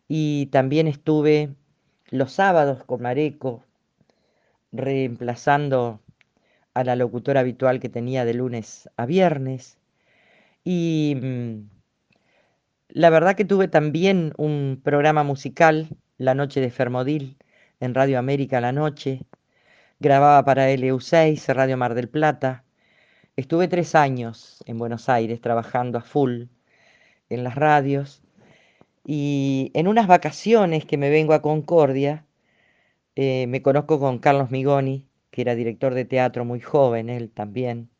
Y 0.07 0.47
también 0.47 0.87
estuve 0.87 1.53
los 2.09 2.31
sábados 2.31 2.83
con 2.85 3.03
Mareco, 3.03 3.63
reemplazando 4.71 6.01
a 6.73 6.83
la 6.83 6.95
locutora 6.95 7.41
habitual 7.41 7.79
que 7.79 7.89
tenía 7.89 8.25
de 8.25 8.33
lunes 8.33 8.89
a 8.97 9.05
viernes. 9.05 9.77
Y 10.63 11.19
mm, 11.21 11.69
la 12.89 13.11
verdad 13.11 13.35
que 13.35 13.45
tuve 13.45 13.67
también 13.67 14.33
un 14.37 14.81
programa 14.83 15.21
musical, 15.21 15.87
La 16.17 16.33
Noche 16.33 16.61
de 16.61 16.71
Fermodil, 16.71 17.37
en 17.79 17.93
Radio 17.93 18.17
América 18.17 18.59
la 18.59 18.71
noche, 18.71 19.21
Grababa 20.01 20.43
para 20.43 20.71
LU6, 20.71 21.53
Radio 21.53 21.77
Mar 21.77 21.93
del 21.93 22.09
Plata. 22.09 22.63
Estuve 23.35 23.67
tres 23.67 23.93
años 23.93 24.63
en 24.65 24.79
Buenos 24.79 25.09
Aires 25.09 25.41
trabajando 25.41 25.99
a 25.99 26.01
full 26.01 26.45
en 27.29 27.43
las 27.43 27.53
radios. 27.53 28.23
Y 29.05 29.69
en 29.75 29.87
unas 29.87 30.07
vacaciones 30.07 30.85
que 30.85 30.97
me 30.97 31.11
vengo 31.11 31.33
a 31.33 31.43
Concordia, 31.43 32.25
eh, 33.15 33.45
me 33.47 33.61
conozco 33.61 33.99
con 33.99 34.17
Carlos 34.17 34.49
Migoni, 34.49 35.07
que 35.29 35.41
era 35.43 35.53
director 35.53 35.93
de 35.93 36.05
teatro 36.05 36.45
muy 36.45 36.61
joven, 36.61 37.07
él 37.07 37.29
también. 37.29 37.91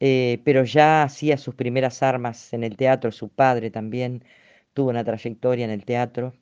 Eh, 0.00 0.40
pero 0.42 0.64
ya 0.64 1.02
hacía 1.02 1.36
sus 1.36 1.54
primeras 1.54 2.02
armas 2.02 2.54
en 2.54 2.64
el 2.64 2.78
teatro, 2.78 3.12
su 3.12 3.28
padre 3.28 3.70
también 3.70 4.24
tuvo 4.72 4.88
una 4.88 5.04
trayectoria 5.04 5.66
en 5.66 5.70
el 5.70 5.84
teatro. 5.84 6.32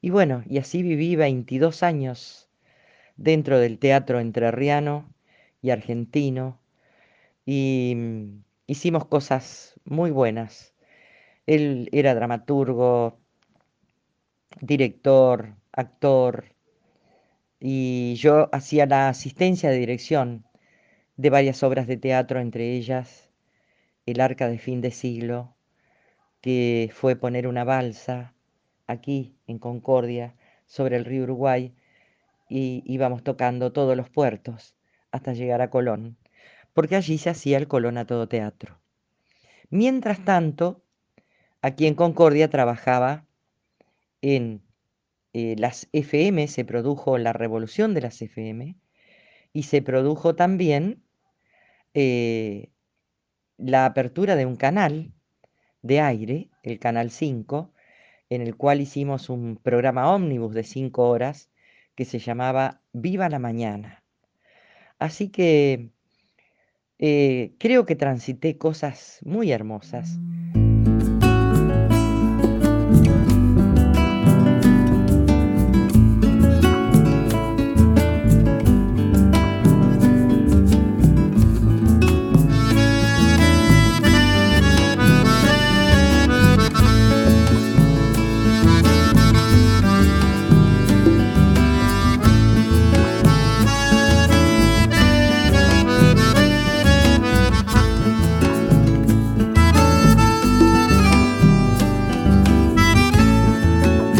Y 0.00 0.10
bueno, 0.10 0.42
y 0.48 0.58
así 0.58 0.82
viví 0.82 1.14
22 1.14 1.84
años 1.84 2.43
dentro 3.16 3.58
del 3.58 3.78
teatro 3.78 4.20
entrerriano 4.20 5.12
y 5.62 5.70
argentino 5.70 6.60
y 7.46 7.94
mm, 7.96 8.44
hicimos 8.66 9.06
cosas 9.06 9.74
muy 9.84 10.10
buenas. 10.10 10.74
Él 11.46 11.88
era 11.92 12.14
dramaturgo, 12.14 13.18
director, 14.60 15.54
actor 15.72 16.54
y 17.60 18.14
yo 18.16 18.48
hacía 18.52 18.86
la 18.86 19.08
asistencia 19.08 19.70
de 19.70 19.78
dirección 19.78 20.44
de 21.16 21.30
varias 21.30 21.62
obras 21.62 21.86
de 21.86 21.96
teatro, 21.96 22.40
entre 22.40 22.74
ellas 22.74 23.30
El 24.06 24.20
Arca 24.20 24.48
de 24.48 24.58
Fin 24.58 24.80
de 24.80 24.90
Siglo, 24.90 25.54
que 26.40 26.90
fue 26.92 27.16
poner 27.16 27.46
una 27.46 27.64
balsa 27.64 28.34
aquí 28.86 29.36
en 29.46 29.58
Concordia 29.58 30.34
sobre 30.66 30.96
el 30.96 31.04
río 31.04 31.24
Uruguay 31.24 31.74
y 32.48 32.82
íbamos 32.86 33.22
tocando 33.22 33.72
todos 33.72 33.96
los 33.96 34.10
puertos 34.10 34.76
hasta 35.10 35.32
llegar 35.32 35.62
a 35.62 35.70
Colón, 35.70 36.16
porque 36.72 36.96
allí 36.96 37.18
se 37.18 37.30
hacía 37.30 37.58
el 37.58 37.68
Colón 37.68 37.98
a 37.98 38.06
todo 38.06 38.28
teatro. 38.28 38.80
Mientras 39.70 40.24
tanto, 40.24 40.82
aquí 41.62 41.86
en 41.86 41.94
Concordia 41.94 42.50
trabajaba 42.50 43.26
en 44.22 44.62
eh, 45.32 45.56
las 45.58 45.88
FM, 45.92 46.46
se 46.48 46.64
produjo 46.64 47.18
la 47.18 47.32
revolución 47.32 47.94
de 47.94 48.00
las 48.02 48.20
FM 48.22 48.76
y 49.52 49.62
se 49.64 49.82
produjo 49.82 50.34
también 50.34 51.02
eh, 51.94 52.70
la 53.56 53.86
apertura 53.86 54.36
de 54.36 54.46
un 54.46 54.56
canal 54.56 55.12
de 55.82 56.00
aire, 56.00 56.50
el 56.62 56.78
Canal 56.78 57.10
5, 57.10 57.72
en 58.30 58.42
el 58.42 58.56
cual 58.56 58.80
hicimos 58.80 59.28
un 59.28 59.56
programa 59.56 60.12
ómnibus 60.12 60.54
de 60.54 60.64
cinco 60.64 61.08
horas 61.08 61.50
que 61.94 62.04
se 62.04 62.18
llamaba 62.18 62.80
Viva 62.92 63.28
la 63.28 63.38
Mañana. 63.38 64.02
Así 64.98 65.28
que 65.28 65.90
eh, 66.98 67.54
creo 67.58 67.86
que 67.86 67.96
transité 67.96 68.58
cosas 68.58 69.20
muy 69.24 69.52
hermosas. 69.52 70.18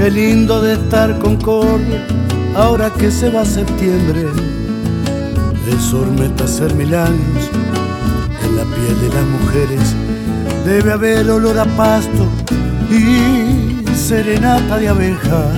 Qué 0.05 0.11
lindo 0.11 0.61
de 0.61 0.75
estar 0.75 1.19
con 1.19 1.37
Concordia, 1.39 2.07
ahora 2.55 2.91
que 2.91 3.11
se 3.11 3.31
va 3.31 3.43
septiembre. 3.43 4.27
El 5.67 5.81
sol 5.81 6.11
meta 6.11 6.45
hacer 6.45 6.75
mil 6.75 6.95
años 6.95 7.51
en 8.45 8.55
la 8.55 8.65
piel 8.65 9.01
de 9.01 9.09
las 9.09 9.25
mujeres. 9.25 9.95
Debe 10.67 10.93
haber 10.93 11.31
olor 11.31 11.59
a 11.59 11.65
pasto 11.65 12.29
y 12.91 13.97
serenata 13.97 14.77
de 14.77 14.89
abejas. 14.89 15.57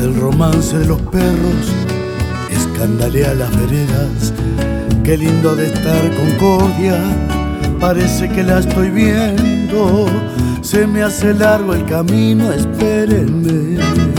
El 0.00 0.14
romance 0.20 0.78
de 0.78 0.86
los 0.86 1.00
perros 1.00 1.66
escandalea 2.48 3.34
las 3.34 3.50
veredas. 3.56 4.32
Qué 5.02 5.16
lindo 5.16 5.56
de 5.56 5.66
estar 5.66 6.14
Concordia, 6.14 7.02
parece 7.80 8.28
que 8.28 8.44
la 8.44 8.60
estoy 8.60 8.90
viendo 8.90 10.06
se 10.66 10.84
me 10.84 11.00
hace 11.00 11.32
largo 11.32 11.74
el 11.74 11.86
camino, 11.86 12.52
espérenme. 12.52 14.15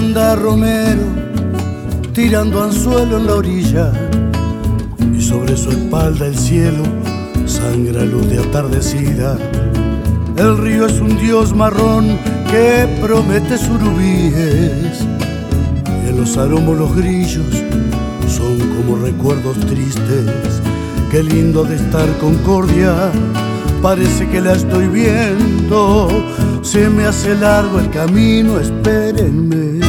De 0.00 0.06
andar 0.06 0.38
Romero 0.40 1.02
tirando 2.12 2.62
anzuelo 2.62 3.16
en 3.18 3.26
la 3.26 3.34
orilla 3.34 3.92
y 5.16 5.20
sobre 5.20 5.56
su 5.56 5.70
espalda 5.70 6.26
el 6.26 6.36
cielo 6.36 6.82
sangra 7.46 8.04
luz 8.04 8.28
de 8.28 8.38
atardecida. 8.38 9.36
El 10.36 10.58
río 10.58 10.86
es 10.86 11.00
un 11.00 11.16
dios 11.18 11.54
marrón 11.54 12.18
que 12.50 12.98
promete 13.00 13.56
surubíes 13.58 15.00
y 16.04 16.08
en 16.08 16.16
los 16.16 16.36
aromos 16.36 16.76
los 16.76 16.94
grillos 16.94 17.54
son 18.28 18.58
como 18.76 18.96
recuerdos 18.96 19.58
tristes. 19.60 20.60
Qué 21.10 21.22
lindo 21.22 21.64
de 21.64 21.76
estar 21.76 22.08
concordia, 22.18 23.10
parece 23.80 24.28
que 24.28 24.40
la 24.40 24.52
estoy 24.52 24.86
viendo 24.88 26.08
se 26.62 26.90
me 26.90 27.06
hace 27.06 27.34
largo 27.34 27.78
el 27.78 27.88
camino, 27.90 28.60
espérenme. 28.60 29.87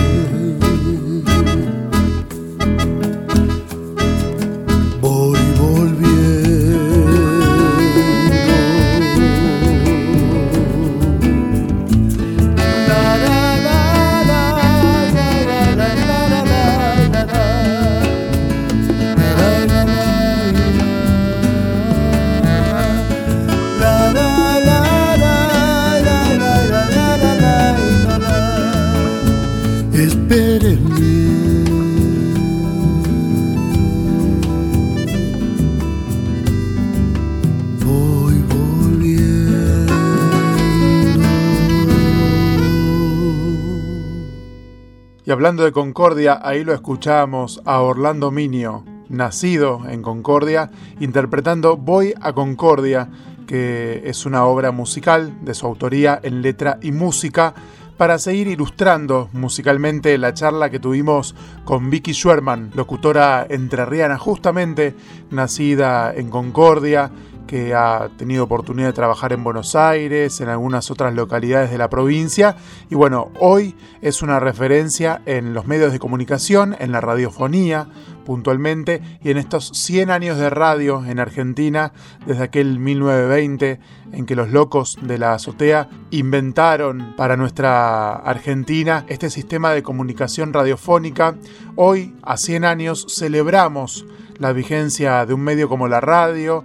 Y 45.29 45.31
hablando 45.31 45.63
de 45.63 45.71
Concordia, 45.71 46.39
ahí 46.41 46.63
lo 46.63 46.73
escuchamos 46.73 47.61
a 47.63 47.81
Orlando 47.81 48.31
Minio, 48.31 48.83
nacido 49.09 49.83
en 49.87 50.01
Concordia, 50.01 50.71
interpretando 50.99 51.77
Voy 51.77 52.15
a 52.19 52.33
Concordia, 52.33 53.09
que 53.45 54.01
es 54.05 54.25
una 54.25 54.45
obra 54.45 54.71
musical 54.71 55.37
de 55.45 55.53
su 55.53 55.67
autoría 55.67 56.19
en 56.23 56.41
letra 56.41 56.79
y 56.81 56.91
música, 56.91 57.53
para 57.99 58.17
seguir 58.17 58.47
ilustrando 58.47 59.27
musicalmente 59.33 60.17
la 60.17 60.33
charla 60.33 60.69
que 60.69 60.79
tuvimos 60.79 61.35
con 61.65 61.89
Vicky 61.89 62.13
Schwerman, 62.13 62.71
locutora 62.73 63.45
entrerriana 63.49 64.17
justamente 64.17 64.95
nacida 65.31 66.13
en 66.15 66.29
Concordia, 66.29 67.11
que 67.49 67.73
ha 67.73 68.11
tenido 68.15 68.43
oportunidad 68.43 68.89
de 68.89 68.93
trabajar 68.93 69.33
en 69.33 69.43
Buenos 69.43 69.75
Aires, 69.75 70.39
en 70.39 70.49
algunas 70.49 70.91
otras 70.91 71.15
localidades 71.15 71.71
de 71.71 71.79
la 71.79 71.89
provincia. 71.89 72.55
Y 72.91 72.95
bueno, 72.95 73.31
hoy 73.39 73.75
es 74.03 74.21
una 74.21 74.39
referencia 74.39 75.23
en 75.25 75.55
los 75.55 75.65
medios 75.65 75.91
de 75.91 75.97
comunicación, 75.97 76.75
en 76.77 76.91
la 76.91 77.01
radiofonía 77.01 77.87
puntualmente, 78.23 79.01
y 79.23 79.31
en 79.31 79.37
estos 79.37 79.69
100 79.69 80.11
años 80.11 80.37
de 80.37 80.51
radio 80.51 81.03
en 81.03 81.17
Argentina, 81.17 81.91
desde 82.27 82.43
aquel 82.43 82.77
1920, 82.77 83.79
en 84.11 84.25
que 84.27 84.35
los 84.35 84.51
locos 84.51 84.99
de 85.01 85.17
la 85.17 85.33
azotea 85.33 85.89
inventaron 86.11 87.15
para 87.17 87.35
nuestra 87.35 88.11
Argentina 88.11 89.05
este 89.07 89.31
sistema 89.31 89.71
de 89.71 89.81
comunicación 89.81 90.53
radiofónica. 90.53 91.33
Hoy, 91.75 92.13
a 92.21 92.37
100 92.37 92.65
años, 92.65 93.07
celebramos 93.09 94.05
la 94.37 94.53
vigencia 94.53 95.25
de 95.25 95.33
un 95.33 95.41
medio 95.41 95.67
como 95.67 95.87
la 95.87 95.99
radio, 95.99 96.63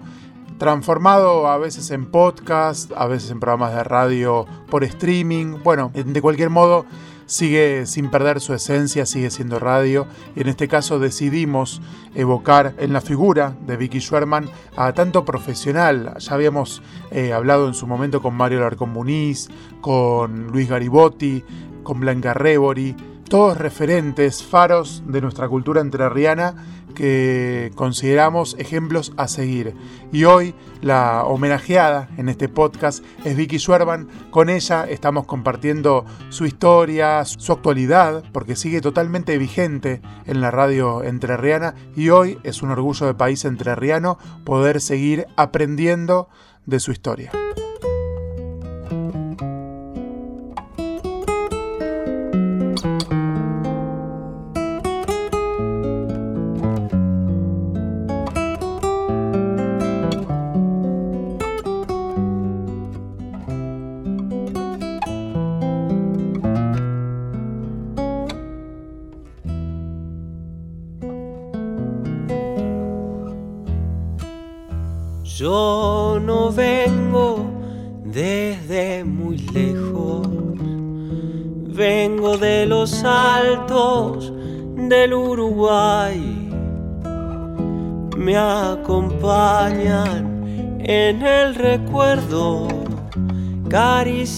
transformado 0.65 1.47
a 1.49 1.59
veces 1.59 1.91
en 1.91 2.07
podcast, 2.07 2.91
a 2.97 3.07
veces 3.07 3.31
en 3.31 3.39
programas 3.39 3.75
de 3.75 3.85
radio 3.85 4.47
por 4.71 4.83
streaming. 4.83 5.59
Bueno, 5.63 5.91
de 5.93 6.23
cualquier 6.23 6.49
modo, 6.49 6.87
sigue 7.27 7.85
sin 7.85 8.11
perder 8.11 8.41
su 8.41 8.55
esencia, 8.55 9.05
sigue 9.05 9.31
siendo 9.31 9.59
radio. 9.59 10.07
Y 10.35 10.41
en 10.41 10.49
este 10.49 10.67
caso 10.67 10.99
decidimos 10.99 11.83
evocar 12.15 12.73
en 12.79 12.95
la 12.95 13.03
figura 13.03 13.55
de 13.67 13.77
Vicky 13.77 14.01
Schwerman 14.01 14.49
a 14.75 14.95
tanto 14.95 15.27
profesional. 15.27 16.15
Ya 16.19 16.33
habíamos 16.33 16.81
eh, 17.11 17.35
hablado 17.35 17.69
en 17.69 17.75
su 17.75 17.87
momento 17.87 18.23
con 18.23 18.35
Mario 18.35 18.61
Larcón 18.61 18.89
Muniz, 18.89 19.51
con 19.83 20.47
Luis 20.47 20.71
Garibotti, 20.71 21.45
con 21.83 22.01
Blanca 22.01 22.33
Rebori, 22.33 22.97
todos 23.29 23.59
referentes, 23.59 24.43
faros 24.43 25.03
de 25.07 25.21
nuestra 25.21 25.49
cultura 25.49 25.81
entrerriana 25.81 26.55
que 26.95 27.73
consideramos 27.75 28.57
ejemplos 28.59 29.13
a 29.17 29.29
seguir. 29.29 29.75
Y 30.13 30.25
hoy 30.25 30.55
la 30.81 31.25
homenajeada 31.25 32.09
en 32.17 32.29
este 32.29 32.49
podcast 32.49 33.05
es 33.25 33.37
Vicky 33.37 33.59
Schwerban. 33.59 34.09
Con 34.31 34.49
ella 34.49 34.85
estamos 34.89 35.27
compartiendo 35.27 36.05
su 36.29 36.47
historia, 36.47 37.25
su 37.25 37.53
actualidad, 37.53 38.23
porque 38.33 38.57
sigue 38.57 38.81
totalmente 38.81 39.37
vigente 39.39 40.01
en 40.27 40.41
la 40.41 40.51
radio 40.51 41.03
entrerriana 41.03 41.75
y 41.97 42.11
hoy 42.11 42.39
es 42.45 42.63
un 42.63 42.71
orgullo 42.71 43.07
de 43.07 43.15
país 43.15 43.45
entrerriano 43.45 44.19
poder 44.45 44.81
seguir 44.81 45.27
aprendiendo 45.37 46.29
de 46.67 46.81
su 46.81 46.93
historia. 46.93 47.33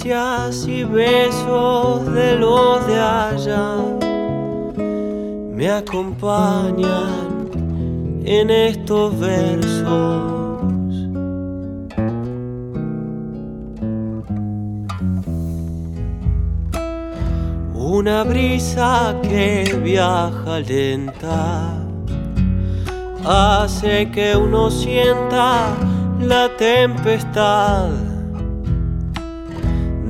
Y 0.04 0.84
besos 0.84 2.12
de 2.12 2.36
los 2.36 2.86
de 2.86 3.00
allá. 3.00 3.76
Me 5.52 5.70
acompañan 5.70 7.48
en 8.24 8.50
estos 8.50 9.18
versos. 9.18 10.32
una 17.74 18.24
brisa 18.24 19.16
que 19.22 19.80
viaja 19.82 20.60
lenta 20.60 21.72
hace 23.24 24.10
que 24.10 24.36
uno 24.36 24.70
sienta 24.70 25.74
la 26.20 26.48
tempestad 26.56 28.05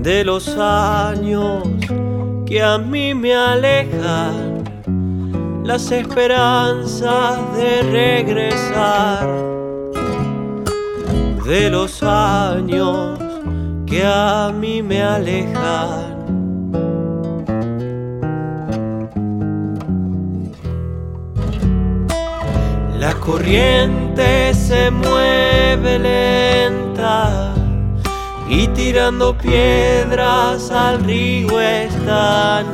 de 0.06 0.22
los 0.22 0.46
años 0.56 1.64
que 2.46 2.62
a 2.62 2.78
mí 2.78 3.12
me 3.12 3.34
alejan 3.34 4.62
las 5.64 5.90
esperanzas 5.90 7.40
de 7.56 7.82
regresar. 7.82 9.26
De 11.44 11.68
los 11.70 12.04
años 12.04 13.18
que 13.84 14.04
a 14.04 14.52
mí 14.56 14.80
me 14.80 15.02
alejan. 15.02 16.14
La 23.00 23.12
corriente 23.14 24.54
se 24.54 24.88
mueve 24.88 25.98
lenta 25.98 27.55
y 28.48 28.68
tirando 28.68 29.36
piedras 29.36 30.70
al 30.70 31.02
río 31.04 31.60
están 31.60 32.66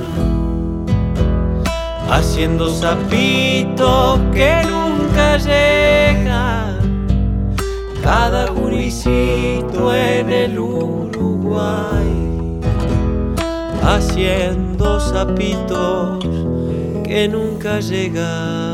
haciendo 2.10 2.68
zapitos 2.68 4.20
que 4.32 4.62
nunca 4.68 5.38
llegan. 5.38 7.06
Cada 8.02 8.50
guricito 8.50 9.94
en 9.94 10.30
el 10.30 10.58
Uruguay 10.58 12.22
haciendo 13.82 15.00
zapitos 15.00 16.24
que 17.04 17.28
nunca 17.28 17.80
llegan. 17.80 18.71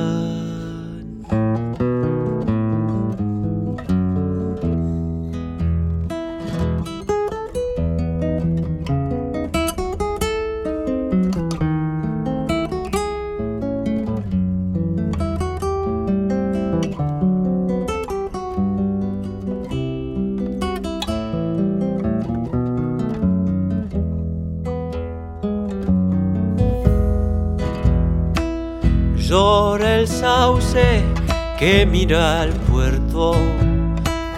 Que 31.58 31.84
mira 31.84 32.42
al 32.42 32.52
puerto 32.52 33.34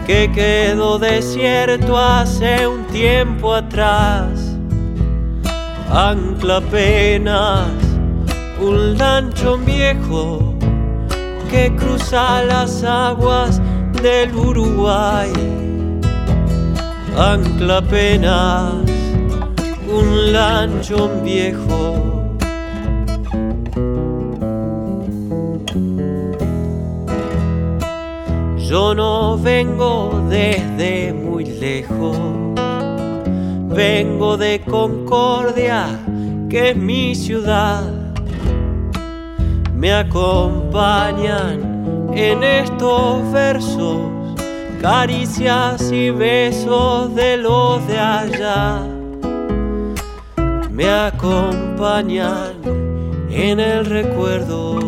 que 0.07 0.33
quedó 0.33 0.99
desierto 0.99 1.99
hace 1.99 2.67
un 2.67 2.87
tiempo 2.87 3.55
atrás. 3.55 4.57
Ancla 5.91 6.57
apenas 6.57 7.69
un 8.59 8.97
lanchón 8.97 9.67
viejo 9.67 10.55
que 11.51 11.75
cruza 11.77 12.43
las 12.45 12.83
aguas 12.85 13.61
del 14.03 14.35
Uruguay. 14.35 15.31
Ancla 17.19 17.79
apenas 17.79 18.73
un 19.93 20.33
lanchón 20.33 21.23
viejo 21.23 22.20
Yo 28.71 28.95
no 28.95 29.37
vengo 29.37 30.25
desde 30.29 31.13
muy 31.13 31.45
lejos, 31.45 32.17
vengo 33.67 34.37
de 34.37 34.61
Concordia, 34.61 35.89
que 36.49 36.71
es 36.71 36.77
mi 36.77 37.17
ciudad. 37.17 37.83
Me 39.75 39.93
acompañan 39.93 41.59
en 42.15 42.45
estos 42.45 43.33
versos, 43.33 44.37
caricias 44.81 45.91
y 45.91 46.11
besos 46.11 47.13
de 47.17 47.39
los 47.39 47.85
de 47.89 47.99
allá. 47.99 48.87
Me 50.71 50.89
acompañan 50.89 52.53
en 53.31 53.59
el 53.59 53.85
recuerdo. 53.85 54.80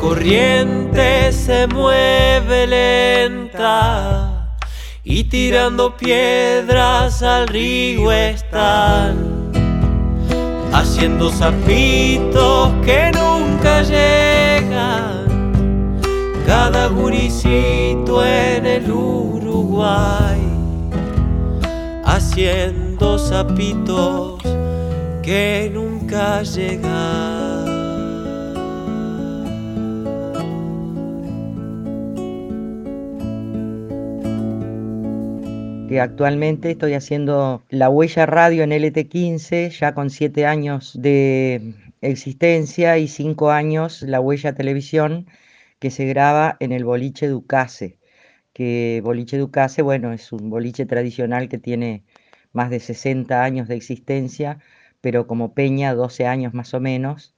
Corriente 0.00 1.30
se 1.30 1.66
mueve 1.66 2.66
lenta 2.66 4.56
y 5.04 5.24
tirando 5.24 5.94
piedras 5.96 7.22
al 7.22 7.46
río 7.48 8.10
están 8.10 9.52
haciendo 10.72 11.30
zapitos 11.30 12.72
que 12.84 13.12
nunca 13.12 13.82
llegan. 13.82 15.20
Cada 16.46 16.86
guricito 16.88 18.24
en 18.24 18.66
el 18.66 18.90
Uruguay 18.90 20.40
haciendo 22.04 23.18
zapitos 23.18 24.40
que 25.22 25.70
nunca 25.72 26.42
llegan. 26.42 27.39
Que 35.90 36.00
actualmente 36.00 36.70
estoy 36.70 36.94
haciendo 36.94 37.64
la 37.68 37.88
huella 37.88 38.24
radio 38.24 38.62
en 38.62 38.70
LT15, 38.70 39.70
ya 39.70 39.92
con 39.92 40.08
siete 40.10 40.46
años 40.46 40.96
de 40.96 41.74
existencia 42.00 42.96
y 42.98 43.08
cinco 43.08 43.50
años 43.50 44.02
la 44.02 44.20
huella 44.20 44.54
televisión 44.54 45.26
que 45.80 45.90
se 45.90 46.04
graba 46.04 46.56
en 46.60 46.70
el 46.70 46.84
boliche 46.84 47.26
Ducase, 47.26 47.98
que 48.52 49.00
Boliche 49.02 49.36
Ducase, 49.36 49.82
bueno, 49.82 50.12
es 50.12 50.30
un 50.30 50.48
boliche 50.48 50.86
tradicional 50.86 51.48
que 51.48 51.58
tiene 51.58 52.04
más 52.52 52.70
de 52.70 52.78
60 52.78 53.42
años 53.42 53.66
de 53.66 53.74
existencia, 53.74 54.60
pero 55.00 55.26
como 55.26 55.54
Peña 55.54 55.92
12 55.96 56.24
años 56.24 56.54
más 56.54 56.72
o 56.72 56.78
menos, 56.78 57.34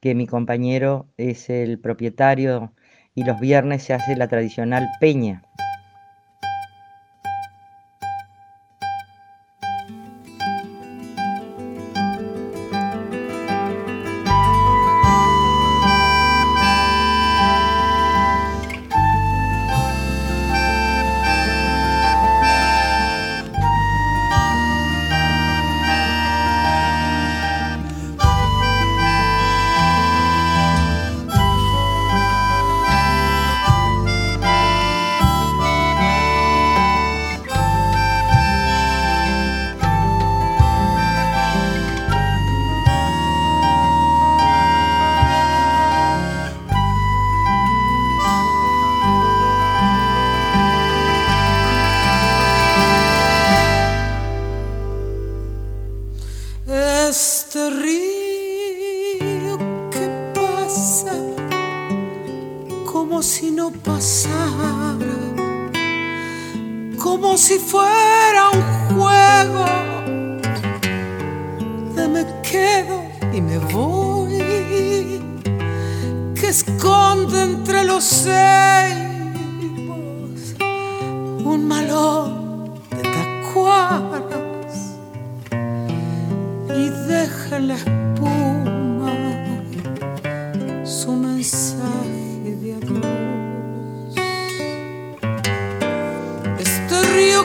que 0.00 0.16
mi 0.16 0.26
compañero 0.26 1.06
es 1.16 1.48
el 1.48 1.78
propietario 1.78 2.72
y 3.14 3.22
los 3.22 3.38
viernes 3.38 3.84
se 3.84 3.94
hace 3.94 4.16
la 4.16 4.26
tradicional 4.26 4.88
Peña. 4.98 5.44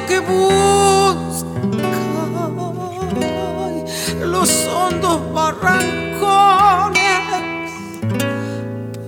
que 0.07 0.19
busca 0.19 1.47
los 4.25 4.67
hondos 4.67 5.33
barrancones 5.33 6.99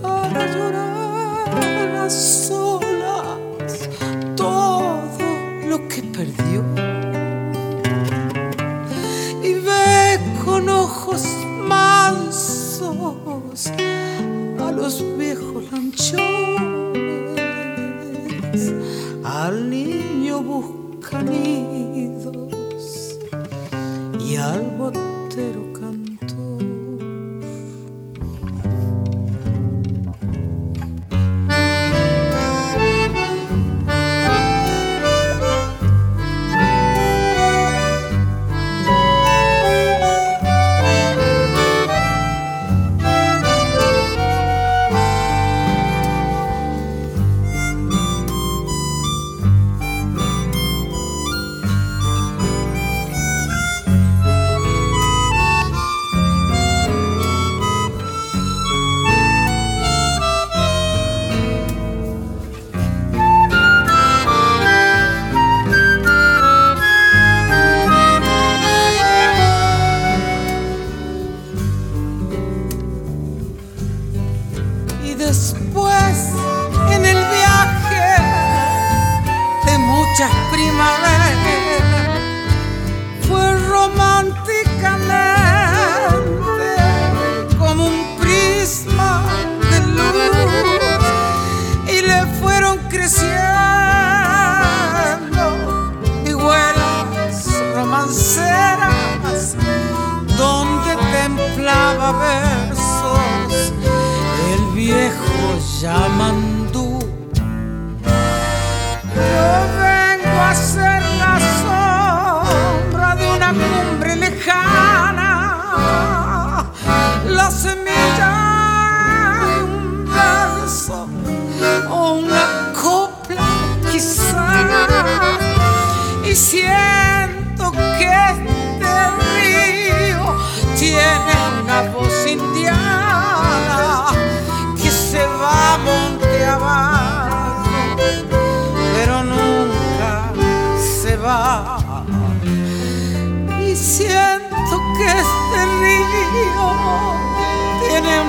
para 0.02 0.48
llorar 0.56 1.96
a 1.96 2.10
solas 2.10 3.90
todo 4.36 5.20
lo 5.68 5.88
que 5.88 6.02
perdió. 6.04 6.64
Y 9.44 9.54
ve 9.54 10.20
con 10.44 10.70
ojos 10.70 11.24
mansos 11.68 13.16
a 14.60 14.72
los 14.72 15.04
viejos 15.18 15.72
lanchones. 15.72 16.71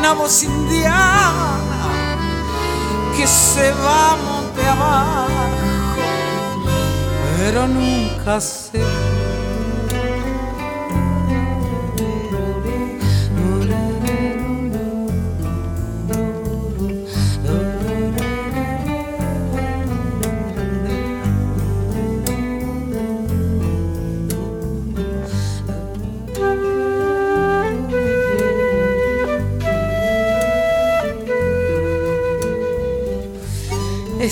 una 0.03 0.15
voz 0.15 0.43
indiana 0.43 1.63
que 3.17 3.25
se 3.25 3.71
va 3.71 4.17
monte 4.17 4.67
abajo, 4.67 5.29
pero 7.39 7.69
nunca 7.69 8.41
se 8.41 8.83
va. 8.83 9.12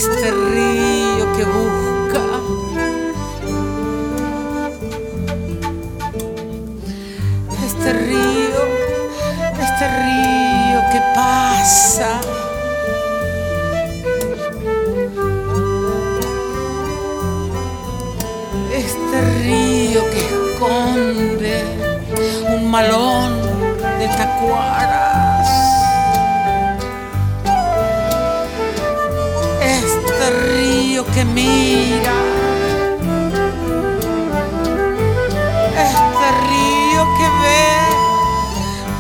este 0.03 0.31
río 0.31 1.25
que 1.37 1.45
busca. 1.45 2.25
Este 7.67 7.93
río, 7.93 8.63
este 9.67 9.87
río 10.05 10.81
que 10.93 11.01
pasa. 11.15 12.11
Este 18.73 19.19
río 19.43 20.01
que 20.13 20.21
esconde 20.25 21.65
un 22.55 22.71
malón 22.71 23.33
de 23.99 24.09
tacuara. 24.17 25.00
Que 31.07 31.25
mira, 31.25 32.13
este 35.89 36.27
río 36.49 37.03
que 37.17 37.29
ve 37.43 37.69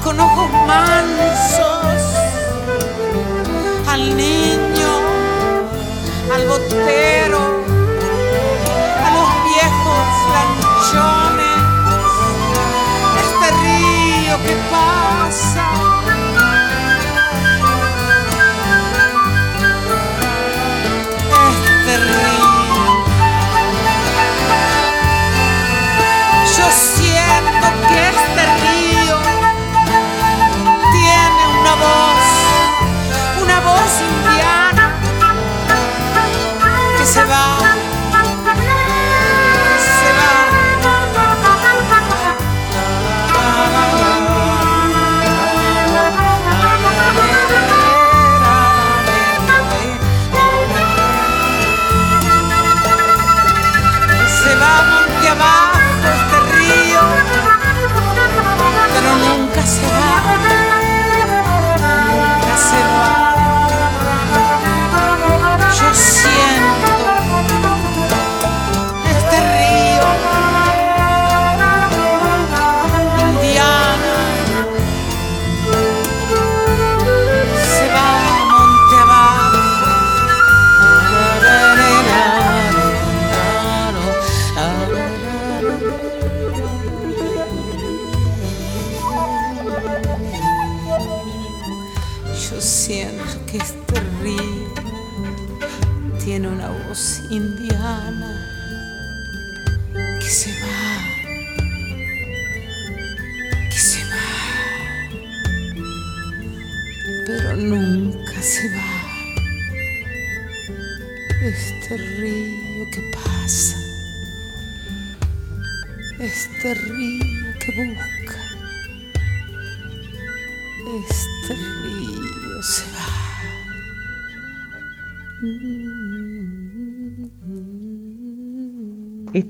con 0.02 0.18
ojos 0.18 0.50
mansos 0.66 2.02
al 3.86 4.16
niño, 4.16 4.90
al 6.34 6.48
botero, 6.48 7.29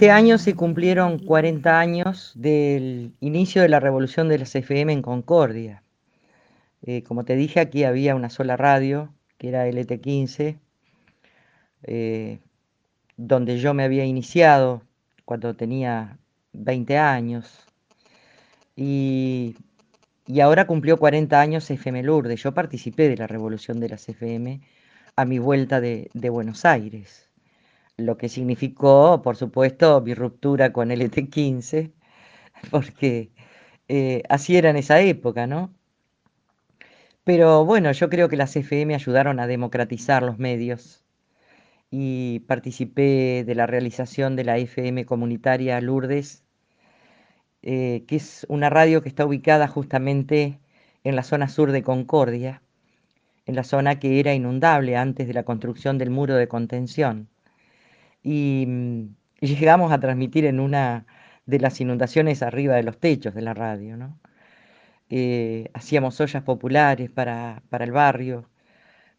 Este 0.00 0.12
año 0.12 0.38
se 0.38 0.54
cumplieron 0.54 1.18
40 1.18 1.78
años 1.78 2.32
del 2.34 3.12
inicio 3.20 3.60
de 3.60 3.68
la 3.68 3.80
revolución 3.80 4.30
de 4.30 4.38
las 4.38 4.54
FM 4.54 4.94
en 4.94 5.02
Concordia. 5.02 5.82
Eh, 6.80 7.02
como 7.02 7.26
te 7.26 7.36
dije, 7.36 7.60
aquí 7.60 7.84
había 7.84 8.14
una 8.14 8.30
sola 8.30 8.56
radio, 8.56 9.12
que 9.36 9.48
era 9.48 9.68
LT15, 9.68 10.58
eh, 11.82 12.40
donde 13.18 13.58
yo 13.58 13.74
me 13.74 13.84
había 13.84 14.06
iniciado 14.06 14.80
cuando 15.26 15.54
tenía 15.54 16.16
20 16.54 16.96
años. 16.96 17.66
Y, 18.76 19.54
ahora 20.42 20.66
cumplió 20.66 20.96
40 20.96 21.38
años 21.38 21.70
FM 21.70 22.02
Lourdes. 22.04 22.42
Yo 22.42 22.54
participé 22.54 23.10
de 23.10 23.18
la 23.18 23.26
revolución 23.26 23.80
de 23.80 23.90
las 23.90 24.08
FM 24.08 24.62
a 25.14 25.26
mi 25.26 25.38
vuelta 25.38 25.78
de 25.82 26.30
Buenos 26.30 26.64
Aires 26.64 27.29
lo 28.00 28.16
que 28.18 28.28
significó, 28.28 29.22
por 29.22 29.36
supuesto, 29.36 30.00
mi 30.00 30.14
ruptura 30.14 30.72
con 30.72 30.90
LT15, 30.90 31.92
porque 32.70 33.30
eh, 33.88 34.22
así 34.28 34.56
era 34.56 34.70
en 34.70 34.76
esa 34.76 35.00
época, 35.00 35.46
¿no? 35.46 35.72
Pero 37.24 37.64
bueno, 37.64 37.92
yo 37.92 38.10
creo 38.10 38.28
que 38.28 38.36
las 38.36 38.56
FM 38.56 38.94
ayudaron 38.94 39.40
a 39.40 39.46
democratizar 39.46 40.22
los 40.22 40.38
medios 40.38 41.04
y 41.90 42.40
participé 42.40 43.44
de 43.46 43.54
la 43.54 43.66
realización 43.66 44.36
de 44.36 44.44
la 44.44 44.58
FM 44.58 45.06
comunitaria 45.06 45.80
Lourdes, 45.80 46.44
eh, 47.62 48.04
que 48.08 48.16
es 48.16 48.46
una 48.48 48.70
radio 48.70 49.02
que 49.02 49.08
está 49.08 49.26
ubicada 49.26 49.68
justamente 49.68 50.60
en 51.04 51.16
la 51.16 51.22
zona 51.22 51.48
sur 51.48 51.72
de 51.72 51.82
Concordia, 51.82 52.62
en 53.46 53.56
la 53.56 53.64
zona 53.64 53.98
que 53.98 54.20
era 54.20 54.34
inundable 54.34 54.96
antes 54.96 55.26
de 55.26 55.34
la 55.34 55.44
construcción 55.44 55.98
del 55.98 56.10
muro 56.10 56.36
de 56.36 56.48
contención 56.48 57.28
y 58.22 58.64
mm, 58.66 59.14
llegamos 59.40 59.92
a 59.92 60.00
transmitir 60.00 60.44
en 60.46 60.60
una 60.60 61.06
de 61.46 61.60
las 61.60 61.80
inundaciones 61.80 62.42
arriba 62.42 62.76
de 62.76 62.82
los 62.84 62.98
techos 62.98 63.34
de 63.34 63.42
la 63.42 63.54
radio, 63.54 63.96
¿no? 63.96 64.18
Eh, 65.10 65.70
hacíamos 65.74 66.20
ollas 66.20 66.42
populares 66.44 67.10
para, 67.10 67.62
para 67.70 67.84
el 67.84 67.92
barrio, 67.92 68.48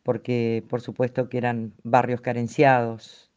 porque 0.03 0.63
por 0.69 0.81
supuesto 0.81 1.29
que 1.29 1.37
eran 1.37 1.73
barrios 1.83 2.21
carenciados, 2.21 3.31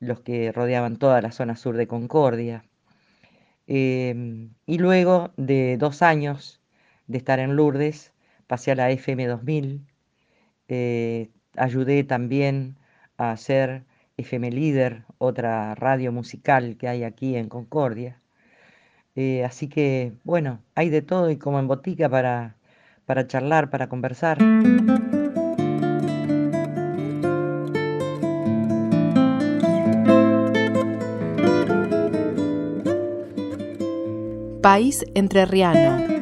los 0.00 0.20
que 0.20 0.52
rodeaban 0.52 0.98
toda 0.98 1.22
la 1.22 1.32
zona 1.32 1.56
sur 1.56 1.76
de 1.76 1.86
Concordia. 1.86 2.64
Em, 3.66 4.50
y 4.66 4.78
luego 4.78 5.32
de 5.36 5.76
dos 5.78 6.02
años 6.02 6.60
de 7.06 7.18
estar 7.18 7.38
en 7.40 7.56
Lourdes, 7.56 8.12
pasé 8.46 8.72
a 8.72 8.74
la 8.76 8.90
FM 8.90 9.26
2000, 9.26 9.86
eh, 10.68 11.30
ayudé 11.56 12.04
también 12.04 12.76
a 13.18 13.32
hacer 13.32 13.84
FM 14.16 14.50
Líder, 14.50 15.04
otra 15.18 15.74
radio 15.74 16.12
musical 16.12 16.76
que 16.76 16.88
hay 16.88 17.04
aquí 17.04 17.36
en 17.36 17.48
Concordia. 17.48 18.20
Eh, 19.16 19.44
así 19.44 19.68
que, 19.68 20.12
bueno, 20.24 20.60
hay 20.74 20.90
de 20.90 21.02
todo 21.02 21.30
y 21.30 21.36
como 21.36 21.58
en 21.58 21.68
botica 21.68 22.08
para, 22.08 22.56
para 23.06 23.26
charlar, 23.26 23.70
para 23.70 23.88
conversar. 23.88 24.38
País 34.60 35.04
Entrerriano. 35.14 36.13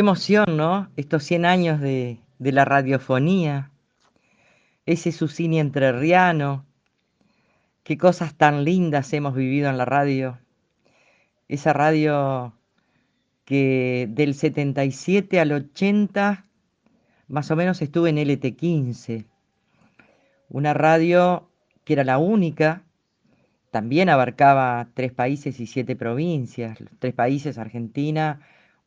Qué 0.00 0.02
emoción, 0.02 0.56
¿no? 0.56 0.90
Estos 0.96 1.24
100 1.24 1.44
años 1.44 1.78
de, 1.78 2.20
de 2.38 2.52
la 2.52 2.64
radiofonía, 2.64 3.70
ese 4.86 5.12
Susini 5.12 5.60
entrerriano, 5.60 6.64
qué 7.82 7.98
cosas 7.98 8.34
tan 8.34 8.64
lindas 8.64 9.12
hemos 9.12 9.34
vivido 9.34 9.68
en 9.68 9.76
la 9.76 9.84
radio. 9.84 10.38
Esa 11.48 11.74
radio 11.74 12.54
que 13.44 14.08
del 14.08 14.32
77 14.32 15.38
al 15.38 15.52
80 15.52 16.46
más 17.28 17.50
o 17.50 17.56
menos 17.56 17.82
estuve 17.82 18.08
en 18.08 18.16
LT15, 18.16 19.26
una 20.48 20.72
radio 20.72 21.50
que 21.84 21.92
era 21.92 22.04
la 22.04 22.16
única, 22.16 22.84
también 23.70 24.08
abarcaba 24.08 24.88
tres 24.94 25.12
países 25.12 25.60
y 25.60 25.66
siete 25.66 25.94
provincias, 25.94 26.78
tres 27.00 27.12
países, 27.12 27.58
Argentina, 27.58 28.40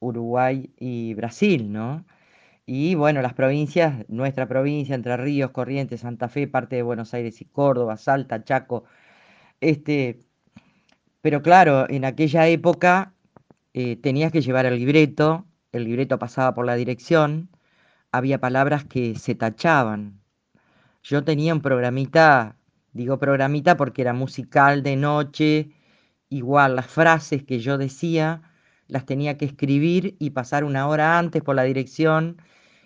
Uruguay 0.03 0.71
y 0.77 1.13
Brasil, 1.15 1.71
¿no? 1.71 2.05
Y 2.65 2.95
bueno, 2.95 3.21
las 3.21 3.33
provincias, 3.33 4.05
nuestra 4.09 4.47
provincia, 4.47 4.95
Entre 4.95 5.17
Ríos, 5.17 5.51
Corrientes, 5.51 6.01
Santa 6.01 6.29
Fe, 6.29 6.47
parte 6.47 6.77
de 6.77 6.83
Buenos 6.83 7.13
Aires 7.13 7.41
y 7.41 7.45
Córdoba, 7.45 7.97
Salta, 7.97 8.43
Chaco. 8.43 8.85
Este, 9.61 10.19
pero 11.21 11.41
claro, 11.41 11.89
en 11.89 12.05
aquella 12.05 12.47
época 12.47 13.13
eh, 13.73 13.97
tenías 13.97 14.31
que 14.31 14.41
llevar 14.41 14.65
el 14.65 14.77
libreto, 14.77 15.45
el 15.71 15.85
libreto 15.85 16.19
pasaba 16.19 16.53
por 16.53 16.65
la 16.65 16.75
dirección, 16.75 17.49
había 18.11 18.39
palabras 18.39 18.85
que 18.85 19.15
se 19.15 19.35
tachaban. 19.35 20.21
Yo 21.03 21.23
tenía 21.23 21.53
un 21.53 21.61
programita, 21.61 22.57
digo 22.93 23.19
programita 23.19 23.77
porque 23.77 24.01
era 24.03 24.13
musical 24.13 24.83
de 24.83 24.95
noche, 24.95 25.71
igual 26.29 26.75
las 26.75 26.87
frases 26.87 27.43
que 27.43 27.59
yo 27.59 27.77
decía 27.77 28.41
las 28.87 29.05
tenía 29.05 29.37
que 29.37 29.45
escribir 29.45 30.15
y 30.19 30.31
pasar 30.31 30.63
una 30.63 30.87
hora 30.87 31.17
antes 31.19 31.41
por 31.43 31.55
la 31.55 31.63
dirección. 31.63 32.41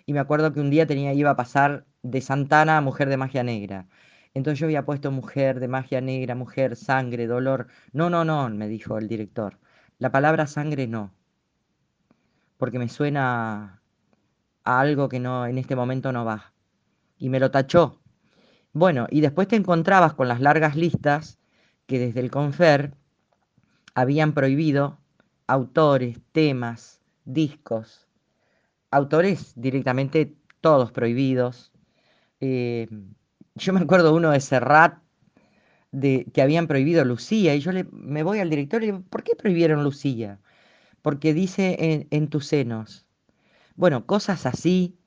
Y 0.06 0.12
me 0.12 0.20
acuerdo 0.20 0.52
que 0.52 0.60
un 0.60 0.70
día 0.70 0.86
tenía, 0.86 1.12
iba 1.12 1.30
a 1.30 1.36
pasar 1.36 1.86
de 2.02 2.20
Santana 2.20 2.78
a 2.78 2.80
Mujer 2.80 3.08
de 3.08 3.16
Magia 3.16 3.42
Negra. 3.42 3.86
Entonces 4.34 4.58
yo 4.60 4.66
había 4.66 4.84
puesto 4.84 5.10
Mujer 5.10 5.60
de 5.60 5.68
Magia 5.68 6.00
Negra, 6.00 6.34
Mujer, 6.34 6.76
Sangre, 6.76 7.26
Dolor. 7.26 7.68
No, 7.92 8.10
no, 8.10 8.24
no, 8.24 8.48
me 8.50 8.68
dijo 8.68 8.98
el 8.98 9.08
director. 9.08 9.58
La 9.98 10.12
palabra 10.12 10.46
sangre 10.46 10.86
no. 10.86 11.12
Porque 12.56 12.78
me 12.78 12.88
suena 12.88 13.82
a 14.64 14.80
algo 14.80 15.08
que 15.08 15.20
no 15.20 15.46
en 15.46 15.58
este 15.58 15.76
momento 15.76 16.12
no 16.12 16.24
va. 16.24 16.52
Y 17.18 17.30
me 17.30 17.40
lo 17.40 17.50
tachó. 17.50 18.00
Bueno, 18.72 19.06
y 19.10 19.20
después 19.22 19.48
te 19.48 19.56
encontrabas 19.56 20.14
con 20.14 20.28
las 20.28 20.40
largas 20.40 20.76
listas 20.76 21.38
que 21.86 21.98
desde 21.98 22.20
el 22.20 22.30
Confer 22.30 22.94
habían 23.94 24.34
prohibido 24.34 24.98
autores, 25.48 26.20
temas, 26.32 27.00
discos, 27.24 28.06
autores 28.90 29.52
directamente 29.56 30.36
todos 30.60 30.92
prohibidos. 30.92 31.72
Eh, 32.40 32.88
yo 33.54 33.72
me 33.72 33.80
acuerdo 33.80 34.14
uno 34.14 34.30
de 34.30 34.40
Serrat, 34.40 34.98
de, 35.90 36.26
que 36.34 36.42
habían 36.42 36.66
prohibido 36.66 37.04
Lucía, 37.04 37.54
y 37.54 37.60
yo 37.60 37.72
le, 37.72 37.84
me 37.84 38.22
voy 38.22 38.40
al 38.40 38.50
director 38.50 38.82
y 38.82 38.86
le 38.86 38.92
digo, 38.92 39.04
¿por 39.08 39.24
qué 39.24 39.34
prohibieron 39.34 39.82
Lucía? 39.82 40.38
Porque 41.02 41.32
dice 41.32 42.06
en, 42.10 42.28
tus 42.28 42.46
senos. 42.46 43.06
Bueno, 43.74 44.06
cosas 44.06 44.44
así, 44.46 44.98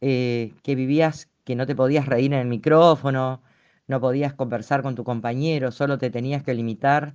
eh, 0.00 0.54
que 0.62 0.74
vivías, 0.74 1.28
que 1.44 1.54
no 1.54 1.66
te 1.66 1.76
podías 1.76 2.06
reír 2.06 2.32
en 2.32 2.40
el 2.40 2.48
micrófono, 2.48 3.42
no 3.86 4.00
podías 4.00 4.34
conversar 4.34 4.82
con 4.82 4.96
tu 4.96 5.04
compañero, 5.04 5.70
solo 5.70 5.98
te 5.98 6.10
tenías 6.10 6.42
que 6.42 6.54
limitar 6.54 7.14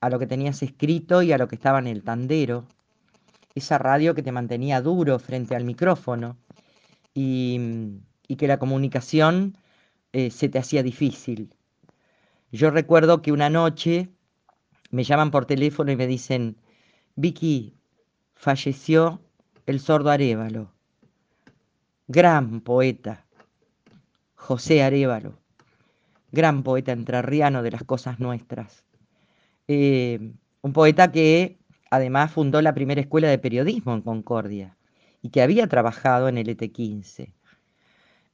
a 0.00 0.10
lo 0.10 0.18
que 0.18 0.26
tenías 0.26 0.62
escrito 0.62 1.22
y 1.22 1.32
a 1.32 1.38
lo 1.38 1.48
que 1.48 1.56
estaba 1.56 1.78
en 1.78 1.86
el 1.86 2.02
tandero, 2.02 2.66
esa 3.54 3.78
radio 3.78 4.14
que 4.14 4.22
te 4.22 4.32
mantenía 4.32 4.80
duro 4.80 5.18
frente 5.18 5.54
al 5.54 5.64
micrófono 5.64 6.38
y, 7.14 8.00
que 8.38 8.46
la 8.46 8.58
comunicación 8.58 9.58
eh, 10.12 10.30
se 10.30 10.48
te 10.48 10.58
hacía 10.58 10.82
difícil. 10.82 11.52
Yo 12.52 12.70
recuerdo 12.70 13.22
que 13.22 13.32
una 13.32 13.50
noche 13.50 14.08
me 14.90 15.04
llaman 15.04 15.30
por 15.30 15.46
teléfono 15.46 15.92
y 15.92 15.96
me 15.96 16.06
dicen, 16.06 16.56
Vicky, 17.16 17.74
falleció 18.34 19.20
el 19.66 19.80
sordo 19.80 20.10
Arevalo, 20.10 20.72
gran 22.08 22.60
poeta, 22.60 23.26
José 24.34 24.82
Arevalo, 24.82 25.38
gran 26.32 26.62
poeta 26.62 26.92
entrerriano 26.92 27.62
de 27.62 27.72
las 27.72 27.84
cosas 27.84 28.20
nuestras. 28.20 28.84
Eh, 29.72 30.32
un 30.62 30.72
poeta 30.72 31.12
que 31.12 31.60
además 31.92 32.32
fundó 32.32 32.60
la 32.60 32.74
primera 32.74 33.00
escuela 33.00 33.28
de 33.28 33.38
periodismo 33.38 33.94
en 33.94 34.02
Concordia 34.02 34.76
y 35.22 35.28
que 35.28 35.42
había 35.42 35.68
trabajado 35.68 36.26
en 36.26 36.38
el 36.38 36.48
ET15. 36.48 37.32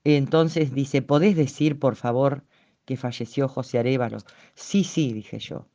Entonces 0.05 0.72
dice, 0.72 1.03
¿podés 1.03 1.37
decir, 1.37 1.78
por 1.78 1.95
favor, 1.95 2.43
que 2.87 2.97
falleció 2.97 3.49
José 3.49 3.78
Arevalo? 3.78 4.16
Sí, 4.55 4.82
sí, 4.82 5.12
dije 5.12 5.39
yo. 5.39 5.68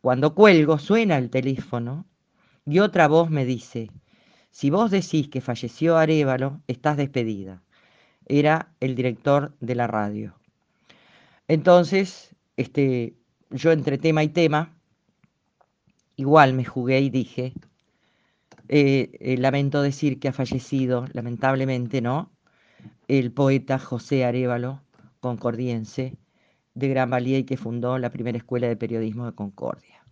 Cuando 0.00 0.34
cuelgo, 0.34 0.78
suena 0.78 1.18
el 1.18 1.28
teléfono 1.28 2.06
y 2.64 2.78
otra 2.78 3.06
voz 3.06 3.28
me 3.28 3.44
dice, 3.44 3.90
si 4.50 4.70
vos 4.70 4.90
decís 4.90 5.28
que 5.28 5.42
falleció 5.42 5.98
Arevalo, 5.98 6.62
estás 6.68 6.96
despedida. 6.96 7.62
Era 8.24 8.72
el 8.80 8.94
director 8.94 9.54
de 9.60 9.74
la 9.74 9.88
radio. 9.88 10.38
Entonces, 11.48 12.34
este, 12.56 13.14
yo 13.50 13.72
entre 13.72 13.98
tema 13.98 14.24
y 14.24 14.30
tema, 14.30 14.75
igual 16.16 16.54
me 16.54 16.64
jugué 16.64 17.00
y 17.00 17.10
dije, 17.10 17.52
eh, 18.68 19.10
eh, 19.20 19.36
lamento 19.38 19.82
decir 19.82 20.18
que 20.18 20.28
ha 20.28 20.32
fallecido, 20.32 21.06
lamentablemente, 21.12 22.00
¿no? 22.00 22.32
El 23.08 23.32
poeta 23.32 23.78
José 23.78 24.24
Arevalo, 24.24 24.82
concordiense, 25.20 26.16
de 26.74 26.88
Gran 26.88 27.10
Valía 27.10 27.38
y 27.38 27.44
que 27.44 27.56
fundó 27.56 27.98
la 27.98 28.10
primera 28.10 28.38
escuela 28.38 28.68
de 28.68 28.76
periodismo 28.76 29.26
de 29.26 29.34
Concordia. 29.34 30.04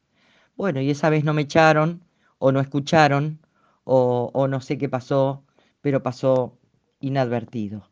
Bueno, 0.57 0.81
y 0.81 0.91
esa 0.91 1.11
vez 1.11 1.25
no 1.25 1.35
me 1.35 1.43
echaron, 1.43 2.05
o 2.39 2.53
no 2.53 2.61
escucharon, 2.61 3.41
o, 3.85 4.31
o 4.33 4.49
no 4.49 4.61
sé 4.61 4.79
qué 4.79 4.89
pasó, 4.89 5.45
pero 5.81 6.03
pasó 6.03 6.59
inadvertido. 7.01 7.89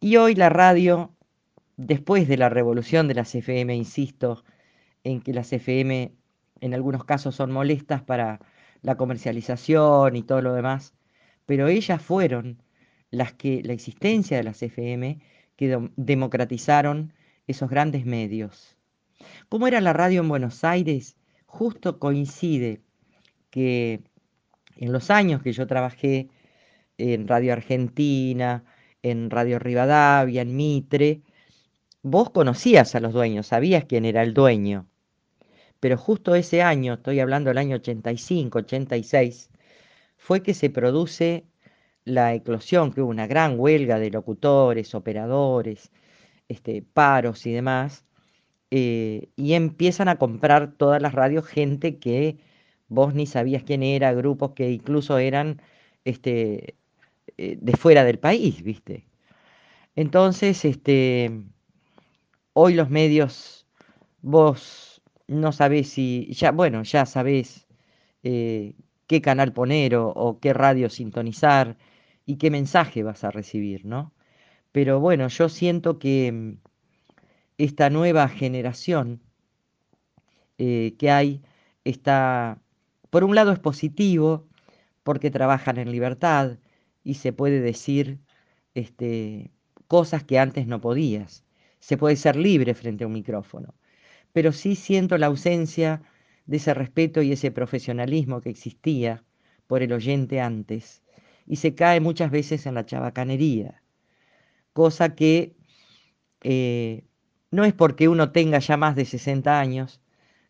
Y 0.00 0.16
hoy 0.16 0.34
la 0.34 0.48
radio, 0.48 1.14
después 1.76 2.28
de 2.28 2.36
la 2.36 2.48
revolución 2.48 3.08
de 3.08 3.14
las 3.14 3.34
FM, 3.34 3.74
insisto 3.74 4.44
en 5.04 5.20
que 5.20 5.32
las 5.32 5.52
FM 5.52 6.12
en 6.60 6.74
algunos 6.74 7.04
casos 7.04 7.34
son 7.34 7.52
molestas 7.52 8.02
para 8.02 8.40
la 8.82 8.96
comercialización 8.96 10.16
y 10.16 10.22
todo 10.22 10.42
lo 10.42 10.54
demás, 10.54 10.94
pero 11.46 11.68
ellas 11.68 12.00
fueron 12.02 12.62
las 13.10 13.32
que, 13.32 13.62
la 13.64 13.72
existencia 13.72 14.36
de 14.36 14.44
las 14.44 14.62
FM, 14.62 15.20
que 15.56 15.90
democratizaron 15.96 17.12
esos 17.46 17.68
grandes 17.68 18.06
medios. 18.06 18.76
¿Cómo 19.48 19.66
era 19.66 19.80
la 19.80 19.92
radio 19.92 20.20
en 20.20 20.28
Buenos 20.28 20.64
Aires? 20.64 21.16
Justo 21.46 21.98
coincide 21.98 22.80
que 23.50 24.02
en 24.76 24.92
los 24.92 25.10
años 25.10 25.42
que 25.42 25.52
yo 25.52 25.66
trabajé 25.66 26.28
en 26.96 27.28
Radio 27.28 27.52
Argentina, 27.52 28.64
en 29.02 29.30
Radio 29.30 29.58
Rivadavia, 29.58 30.42
en 30.42 30.56
Mitre, 30.56 31.22
vos 32.02 32.30
conocías 32.30 32.94
a 32.94 33.00
los 33.00 33.12
dueños, 33.12 33.48
sabías 33.48 33.84
quién 33.84 34.04
era 34.04 34.22
el 34.22 34.32
dueño 34.34 34.89
pero 35.80 35.96
justo 35.96 36.34
ese 36.34 36.62
año, 36.62 36.94
estoy 36.94 37.20
hablando 37.20 37.50
del 37.50 37.58
año 37.58 37.76
85, 37.76 38.60
86, 38.60 39.50
fue 40.16 40.42
que 40.42 40.54
se 40.54 40.70
produce 40.70 41.46
la 42.04 42.34
eclosión, 42.34 42.92
que 42.92 43.02
hubo 43.02 43.10
una 43.10 43.26
gran 43.26 43.58
huelga 43.58 43.98
de 43.98 44.10
locutores, 44.10 44.94
operadores, 44.94 45.90
este, 46.48 46.82
paros 46.82 47.46
y 47.46 47.52
demás, 47.52 48.04
eh, 48.70 49.30
y 49.36 49.54
empiezan 49.54 50.08
a 50.08 50.18
comprar 50.18 50.72
todas 50.76 51.02
las 51.02 51.14
radios 51.14 51.46
gente 51.46 51.98
que 51.98 52.38
vos 52.88 53.14
ni 53.14 53.26
sabías 53.26 53.62
quién 53.64 53.82
era, 53.82 54.12
grupos 54.12 54.52
que 54.52 54.70
incluso 54.70 55.18
eran 55.18 55.62
este, 56.04 56.76
eh, 57.38 57.58
de 57.60 57.76
fuera 57.76 58.04
del 58.04 58.18
país, 58.18 58.62
¿viste? 58.62 59.06
Entonces, 59.96 60.64
este, 60.64 61.42
hoy 62.52 62.74
los 62.74 62.90
medios, 62.90 63.66
vos 64.22 64.89
no 65.30 65.52
sabés 65.52 65.88
si, 65.90 66.26
ya, 66.32 66.50
bueno, 66.52 66.82
ya 66.82 67.06
sabés 67.06 67.68
eh, 68.24 68.74
qué 69.06 69.22
canal 69.22 69.52
poner 69.52 69.94
o, 69.96 70.38
qué 70.42 70.52
radio 70.52 70.90
sintonizar 70.90 71.76
y 72.26 72.36
qué 72.36 72.50
mensaje 72.50 73.02
vas 73.04 73.24
a 73.24 73.30
recibir, 73.30 73.84
¿no? 73.86 74.12
Pero 74.72 75.00
bueno, 75.00 75.28
yo 75.28 75.48
siento 75.48 75.98
que 76.00 76.32
mm, 76.32 76.58
esta 77.58 77.90
nueva 77.90 78.28
generación 78.28 79.22
eh, 80.58 80.96
que 80.98 81.10
hay 81.10 81.42
está, 81.84 82.60
por 83.10 83.24
un 83.24 83.34
lado 83.36 83.52
es 83.52 83.60
positivo, 83.60 84.48
porque 85.04 85.30
trabajan 85.30 85.78
en 85.78 85.92
libertad 85.92 86.58
y 87.04 87.14
se 87.14 87.32
puede 87.32 87.60
decir 87.60 88.20
este, 88.74 89.52
cosas 89.88 90.24
que 90.24 90.38
antes 90.38 90.66
no 90.66 90.80
podías. 90.80 91.44
Se 91.80 91.96
puede 91.96 92.16
ser 92.16 92.36
libre 92.36 92.74
frente 92.74 93.04
a 93.04 93.06
un 93.06 93.14
micrófono 93.14 93.74
pero 94.32 94.52
sí 94.52 94.76
siento 94.76 95.18
la 95.18 95.26
ausencia 95.26 96.02
de 96.46 96.56
ese 96.58 96.74
respeto 96.74 97.22
y 97.22 97.32
ese 97.32 97.50
profesionalismo 97.50 98.40
que 98.40 98.50
existía 98.50 99.24
por 99.66 99.82
el 99.82 99.92
oyente 99.92 100.40
antes 100.40 101.02
y 101.46 101.56
se 101.56 101.74
cae 101.74 102.00
muchas 102.00 102.30
veces 102.30 102.66
en 102.66 102.74
la 102.74 102.86
chabacanería, 102.86 103.82
cosa 104.72 105.14
que 105.14 105.54
eh, 106.42 107.04
no 107.50 107.64
es 107.64 107.74
porque 107.74 108.08
uno 108.08 108.32
tenga 108.32 108.58
ya 108.60 108.76
más 108.76 108.96
de 108.96 109.04
60 109.04 109.58
años, 109.60 110.00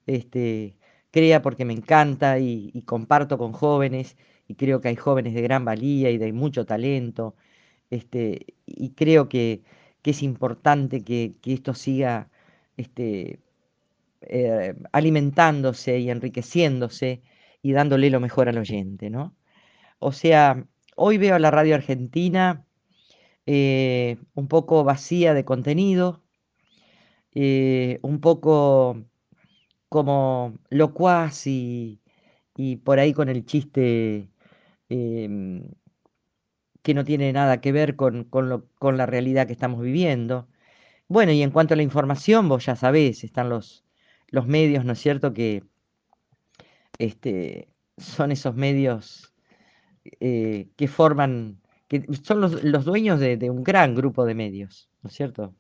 este, 0.07 0.76
crea 1.11 1.43
porque 1.43 1.64
me 1.64 1.72
encanta 1.72 2.39
y, 2.39 2.83
comparto 2.87 3.39
con 3.39 3.53
jóvenes 3.53 4.16
y 4.49 4.55
creo 4.57 4.81
que 4.81 4.89
hay 4.89 4.97
jóvenes 4.97 5.35
de 5.35 5.43
gran 5.43 5.64
valía 5.64 6.11
y 6.11 6.18
de 6.18 6.33
mucho 6.33 6.66
talento, 6.66 7.37
este, 7.91 8.47
y 8.66 8.91
creo 8.91 9.28
que, 9.28 9.62
es 10.05 10.22
importante 10.22 11.03
que, 11.05 11.35
esto 11.45 11.74
siga 11.74 12.31
este, 12.76 13.41
eh, 14.23 14.75
alimentándose 14.93 15.99
y 15.99 16.11
enriqueciéndose 16.11 17.23
y 17.62 17.73
dándole 17.73 18.11
lo 18.11 18.21
mejor 18.21 18.49
al 18.49 18.59
oyente, 18.59 19.11
¿no? 19.11 19.37
O 19.99 20.12
sea, 20.12 20.66
hoy 20.97 21.18
veo 21.18 21.35
a 21.37 21.39
la 21.39 21.51
radio 21.51 21.75
argentina 21.75 22.66
eh, 23.47 24.18
un 24.35 24.49
poco 24.49 24.85
vacía 24.85 25.35
de 25.35 25.45
contenido, 25.45 26.23
eh, 27.35 27.99
un 28.03 28.21
poco 28.21 29.05
como 29.89 30.55
locuaz 30.71 31.47
y, 31.47 32.01
y, 32.57 32.77
por 32.77 32.99
ahí 33.01 33.12
con 33.14 33.29
el 33.29 33.45
chiste 33.47 34.31
em, 34.89 35.64
que 36.83 36.95
no 36.95 37.05
tiene 37.05 37.33
nada 37.33 37.61
que 37.61 37.73
ver 37.73 37.97
con, 37.97 38.25
con, 38.25 38.97
la 38.97 39.07
realidad 39.07 39.47
que 39.47 39.53
estamos 39.53 39.83
viviendo. 39.83 40.49
Bueno, 41.09 41.33
y 41.33 41.43
en 41.43 41.51
cuanto 41.51 41.75
a 41.75 41.77
la 41.77 41.83
información, 41.85 42.49
vos 42.49 42.66
ya 42.66 42.77
sabés, 42.77 43.25
están 43.25 43.49
los, 43.51 43.85
los 44.31 44.47
medios, 44.47 44.85
¿no 44.85 44.93
es 44.93 44.99
cierto?, 45.01 45.33
que 45.35 45.64
este, 46.99 47.68
son 47.97 48.33
esos 48.33 48.55
medios 48.55 49.33
eh, 50.20 50.68
que 50.76 50.89
forman, 50.89 51.61
que 51.89 52.05
son 52.22 52.41
los, 52.41 52.85
dueños 52.85 53.20
de, 53.20 53.51
un 53.51 53.62
gran 53.62 53.95
grupo 53.95 54.24
de 54.24 54.35
medios, 54.35 54.91
¿no 55.03 55.09
es 55.09 55.16
cierto? 55.16 55.55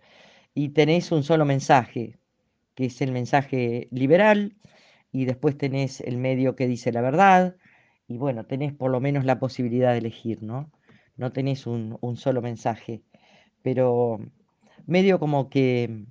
Y 0.54 0.70
tenéis 0.70 1.12
un 1.12 1.22
solo 1.22 1.44
mensaje, 1.44 2.18
que 2.74 2.86
es 2.86 3.00
el 3.02 3.12
mensaje 3.12 3.88
liberal, 3.90 4.56
y 5.12 5.24
después 5.24 5.58
tenés 5.58 6.00
el 6.00 6.18
medio 6.18 6.56
que 6.56 6.66
dice 6.68 6.92
la 6.92 7.00
verdad, 7.00 7.56
y 8.06 8.16
bueno, 8.16 8.44
tenés 8.44 8.72
por 8.72 8.90
lo 8.90 9.00
menos 9.00 9.24
la 9.24 9.38
posibilidad 9.38 9.92
de 9.92 9.98
elegir, 9.98 10.42
¿no? 10.42 10.70
No 11.16 11.32
tenés 11.32 11.66
un, 11.66 11.98
un 12.00 12.16
solo 12.16 12.42
mensaje, 12.42 13.02
pero 13.62 14.18
medio 14.86 15.18
como 15.18 15.50
que 15.50 16.06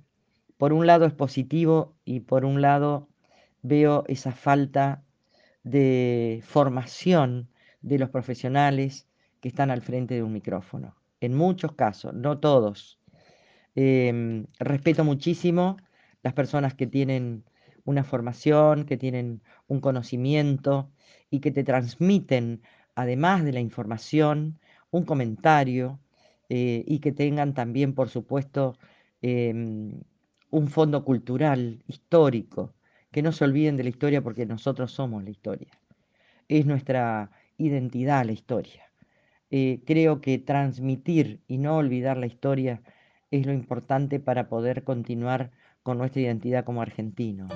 por 0.60 0.74
un 0.74 0.86
lado 0.86 1.06
es 1.06 1.14
positivo 1.14 1.96
y 2.04 2.20
por 2.20 2.44
un 2.44 2.60
lado 2.60 3.08
veo 3.62 4.04
esa 4.08 4.32
falta 4.32 5.02
de 5.62 6.42
formación 6.44 7.48
de 7.80 7.98
los 7.98 8.10
profesionales 8.10 9.08
que 9.40 9.48
están 9.48 9.70
al 9.70 9.80
frente 9.80 10.16
de 10.16 10.22
un 10.22 10.34
micrófono. 10.34 10.96
En 11.22 11.34
muchos 11.34 11.72
casos, 11.72 12.12
no 12.12 12.40
todos. 12.40 12.98
Em, 13.74 14.44
respeto 14.58 15.02
muchísimo 15.02 15.78
las 16.22 16.34
personas 16.34 16.74
que 16.74 16.86
tienen 16.86 17.42
una 17.86 18.04
formación, 18.04 18.84
que 18.84 18.98
tienen 18.98 19.40
un 19.66 19.80
conocimiento 19.80 20.90
y 21.30 21.40
que 21.40 21.52
te 21.52 21.64
transmiten, 21.64 22.60
además 22.94 23.44
de 23.44 23.54
la 23.54 23.60
información, 23.60 24.58
un 24.90 25.04
comentario 25.06 26.00
eh, 26.50 26.84
y 26.86 26.98
que 26.98 27.12
tengan 27.12 27.54
también, 27.54 27.94
por 27.94 28.10
supuesto, 28.10 28.76
em, 29.22 30.02
un 30.50 30.68
fondo 30.68 31.04
cultural, 31.04 31.82
histórico, 31.86 32.74
que 33.10 33.22
no 33.22 33.32
se 33.32 33.44
olviden 33.44 33.76
de 33.76 33.84
la 33.84 33.88
historia 33.88 34.22
porque 34.22 34.46
nosotros 34.46 34.92
somos 34.92 35.24
la 35.24 35.30
historia. 35.30 35.68
Es 36.48 36.66
nuestra 36.66 37.30
identidad 37.56 38.24
la 38.24 38.32
historia. 38.32 38.90
Eh, 39.50 39.80
creo 39.84 40.20
que 40.20 40.38
transmitir 40.38 41.40
y 41.48 41.58
no 41.58 41.76
olvidar 41.76 42.16
la 42.16 42.26
historia 42.26 42.82
es 43.30 43.46
lo 43.46 43.52
importante 43.52 44.20
para 44.20 44.48
poder 44.48 44.84
continuar 44.84 45.50
con 45.82 45.98
nuestra 45.98 46.22
identidad 46.22 46.64
como 46.64 46.82
argentinos. 46.82 47.50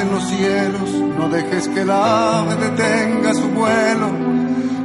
En 0.00 0.10
los 0.10 0.24
cielos, 0.24 0.90
no 1.18 1.28
dejes 1.28 1.68
que 1.68 1.80
el 1.82 1.90
ave 1.90 2.56
detenga 2.56 3.34
su 3.34 3.48
vuelo, 3.48 4.08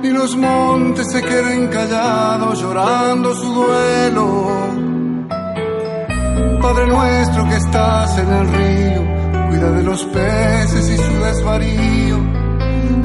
ni 0.01 0.09
los 0.09 0.35
montes 0.35 1.11
se 1.11 1.21
queden 1.21 1.67
callados 1.67 2.59
llorando 2.59 3.33
su 3.35 3.53
duelo. 3.53 4.75
Padre 6.61 6.87
nuestro 6.87 7.47
que 7.47 7.55
estás 7.55 8.17
en 8.17 8.29
el 8.29 8.47
río, 8.47 9.47
cuida 9.49 9.71
de 9.71 9.83
los 9.83 10.03
peces 10.05 10.89
y 10.89 10.97
su 10.97 11.13
desvarío. 11.23 12.17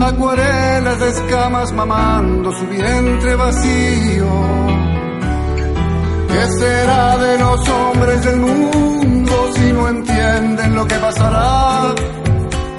Acuarelas 0.00 0.98
de 0.98 1.08
escamas 1.10 1.72
mamando 1.72 2.52
su 2.52 2.66
vientre 2.66 3.36
vacío. 3.36 4.26
¿Qué 6.28 6.46
será 6.58 7.18
de 7.18 7.38
los 7.38 7.68
hombres 7.68 8.24
del 8.24 8.40
mundo 8.40 9.19
si 9.70 9.76
no 9.76 9.88
entienden 9.88 10.74
lo 10.74 10.84
que 10.84 10.96
pasará 10.96 11.94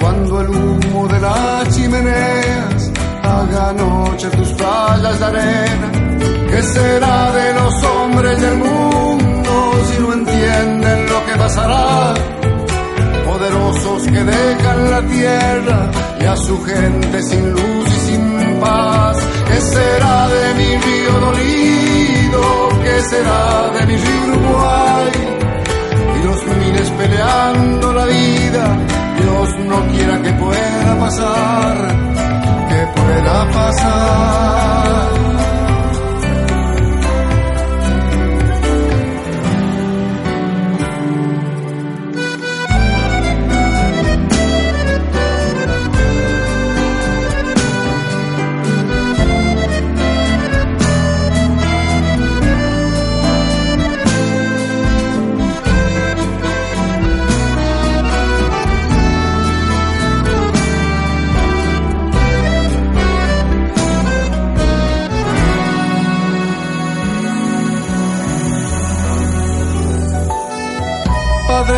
cuando 0.02 0.42
el 0.42 0.50
humo 0.50 1.08
de 1.08 1.20
las 1.22 1.76
chimeneas 1.76 2.92
haga 3.24 3.74
noche 3.74 4.28
tus 4.32 4.50
playas 4.60 5.20
de 5.20 5.26
arena? 5.26 5.90
¿Qué 6.50 6.62
será 6.62 7.32
de 7.32 7.54
los 7.54 7.84
hombres 7.84 8.42
del 8.42 8.58
mundo 8.58 9.54
si 9.88 10.02
no 10.02 10.14
entienden 10.14 11.06
lo 11.12 11.26
que 11.28 11.36
pasará? 11.38 12.14
Poderosos 13.26 14.04
que 14.14 14.24
dejan 14.36 14.92
la 14.92 15.02
tierra 15.16 15.80
y 16.20 16.26
a 16.26 16.36
su 16.36 16.62
gente 16.64 17.24
sin 17.24 17.52
luz 17.52 17.88
y 17.88 18.00
sin 18.08 18.60
paz. 18.60 19.18
¿Qué 19.48 19.62
será 19.62 20.28
de 20.28 20.54
mi 20.60 20.70
río 20.86 21.14
dolido? 21.26 22.44
¿Qué 22.84 23.02
será 23.12 23.70
de 23.76 23.86
mi 23.88 23.96
río 23.96 24.34
Uruguay? 24.34 25.11
Los 26.46 26.58
miles 26.58 26.90
peleando 26.92 27.94
la 27.94 28.06
vida, 28.06 28.78
Dios 29.20 29.60
no 29.68 29.88
quiera 29.92 30.22
que 30.22 30.32
pueda 30.34 31.00
pasar, 31.00 31.78
que 32.70 33.02
pueda 33.02 33.52
pasar. 33.52 35.41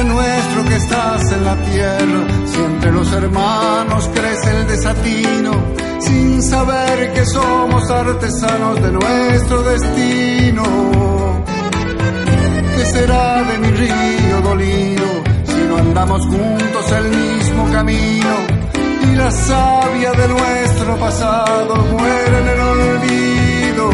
Nuestro 0.02 0.66
que 0.66 0.76
estás 0.76 1.32
en 1.32 1.44
la 1.44 1.56
tierra, 1.56 2.22
si 2.46 2.60
entre 2.62 2.92
los 2.92 3.14
hermanos 3.14 4.10
crece 4.14 4.50
el 4.58 4.68
desatino, 4.68 5.52
sin 6.00 6.42
saber 6.42 7.14
que 7.14 7.26
somos 7.26 7.90
artesanos 7.90 8.82
de 8.82 8.92
nuestro 8.92 9.62
destino. 9.64 10.64
¿Qué 12.76 12.86
será 12.86 13.44
de 13.44 13.58
mi 13.60 13.72
río 13.72 14.42
dolido 14.42 15.06
si 15.46 15.62
no 15.70 15.78
andamos 15.78 16.26
juntos 16.26 16.92
el 16.92 17.10
mismo 17.10 17.72
camino? 17.72 18.36
Y 19.04 19.16
la 19.16 19.32
savia 19.32 20.12
de 20.12 20.28
nuestro 20.28 20.98
pasado 20.98 21.76
muere 21.92 22.40
en 22.40 22.48
el 22.48 22.60
olvido. 22.60 23.90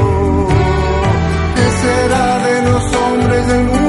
¿Qué 1.56 1.68
será 1.84 2.38
de 2.46 2.62
los 2.72 2.84
hombres 2.96 3.48
del 3.48 3.64
mundo? 3.64 3.89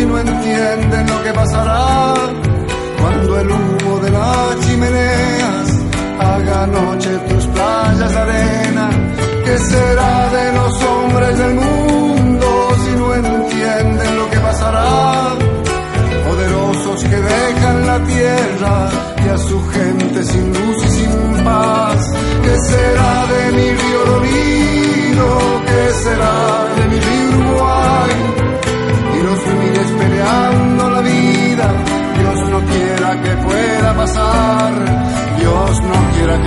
Si 0.00 0.06
no 0.06 0.18
entienden 0.18 1.06
lo 1.06 1.22
que 1.24 1.32
pasará 1.34 2.14
cuando 3.00 3.38
el 3.38 3.50
humo 3.50 3.98
de 3.98 4.10
las 4.10 4.60
chimeneas 4.60 5.66
haga 6.18 6.66
noche 6.66 7.10
tus 7.28 7.46
playas 7.48 8.10
de 8.10 8.18
arena. 8.18 8.86
¿Qué 9.44 9.58
será 9.58 10.30
de 10.36 10.52
los 10.58 10.82
hombres 10.84 11.38
del 11.38 11.54
mundo 11.54 12.48
si 12.82 12.90
no 13.00 13.14
entienden 13.14 14.16
lo 14.16 14.30
que 14.30 14.38
pasará? 14.38 15.34
Poderosos 16.26 17.04
que 17.04 17.18
dejan 17.32 17.86
la 17.86 17.98
tierra 18.04 18.74
y 19.24 19.28
a 19.28 19.38
su 19.38 19.58
gente 19.68 20.24
sin 20.24 20.46
luz 20.54 20.78
y 20.86 20.88
sin 20.98 21.44
paz. 21.44 22.10
¿Qué 22.44 22.56
será 22.70 23.26
de 23.32 23.52
mi 23.56 23.68
río 23.80 24.00
Dolino? 24.12 25.28
¿Qué 25.66 25.82
será 26.04 26.79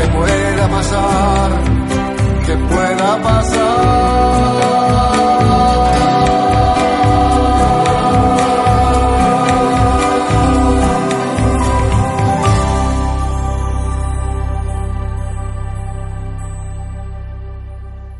que 0.04 0.10
pueda 0.10 0.68
pasar, 0.68 1.52
que 2.46 2.58
pueda 2.58 3.22
pasar. 3.22 4.34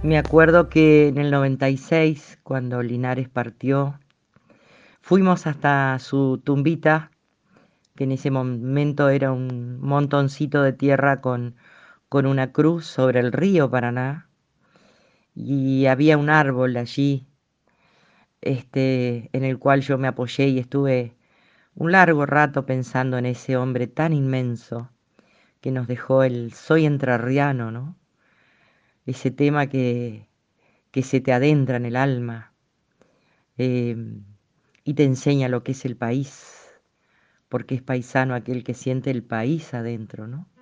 Me 0.04 0.18
acuerdo 0.18 0.70
que 0.70 1.08
en 1.08 1.18
el 1.18 1.32
96, 1.32 2.40
cuando 2.44 2.82
Linares 2.84 3.30
partió, 3.30 4.00
fuimos 5.02 5.48
hasta 5.48 5.98
su 6.00 6.42
tumbita, 6.44 7.12
que 7.96 8.04
en 8.04 8.12
ese 8.12 8.30
momento 8.30 9.10
era 9.10 9.32
un 9.32 9.80
montoncito 9.82 10.62
de 10.62 10.74
tierra 10.74 11.22
con, 11.22 11.56
con 12.14 12.28
una 12.28 12.52
cruz 12.52 12.86
sobre 12.86 13.20
el 13.22 13.32
río 13.32 13.72
Paraná, 13.72 14.30
y 15.34 15.88
había 15.88 16.16
un 16.16 16.30
árbol 16.30 16.78
allí, 16.78 17.26
este, 18.40 19.32
en 19.34 19.44
el 19.44 19.58
cual 19.58 19.82
yo 19.82 19.98
me 19.98 20.08
apoyé 20.08 20.48
y 20.50 20.60
estuve 20.60 21.16
un 21.74 21.92
largo 21.92 22.28
rato 22.28 22.68
pensando 22.68 23.18
en 23.18 23.26
ese 23.26 23.58
hombre 23.58 23.88
tan 23.88 24.14
inmenso 24.14 24.92
que 25.60 25.72
nos 25.72 25.88
dejó 25.88 26.22
el 26.22 26.54
soy 26.54 26.86
entrerriano, 26.86 27.72
¿no? 27.72 27.98
ese 29.08 29.32
tema 29.32 29.66
que, 29.66 30.30
que 30.92 31.02
se 31.02 31.20
te 31.20 31.34
adentra 31.34 31.78
en 31.78 31.86
el 31.88 31.96
alma 31.96 32.54
em, 33.58 34.24
y 34.84 34.94
te 34.94 35.04
enseña 35.04 35.50
lo 35.50 35.64
que 35.64 35.72
es 35.72 35.84
el 35.84 35.98
país, 35.98 36.70
porque 37.50 37.74
es 37.74 37.82
paisano 37.82 38.36
aquel 38.36 38.64
que 38.64 38.76
siente 38.76 39.10
el 39.10 39.24
país 39.24 39.74
adentro, 39.74 40.28
¿no? 40.28 40.53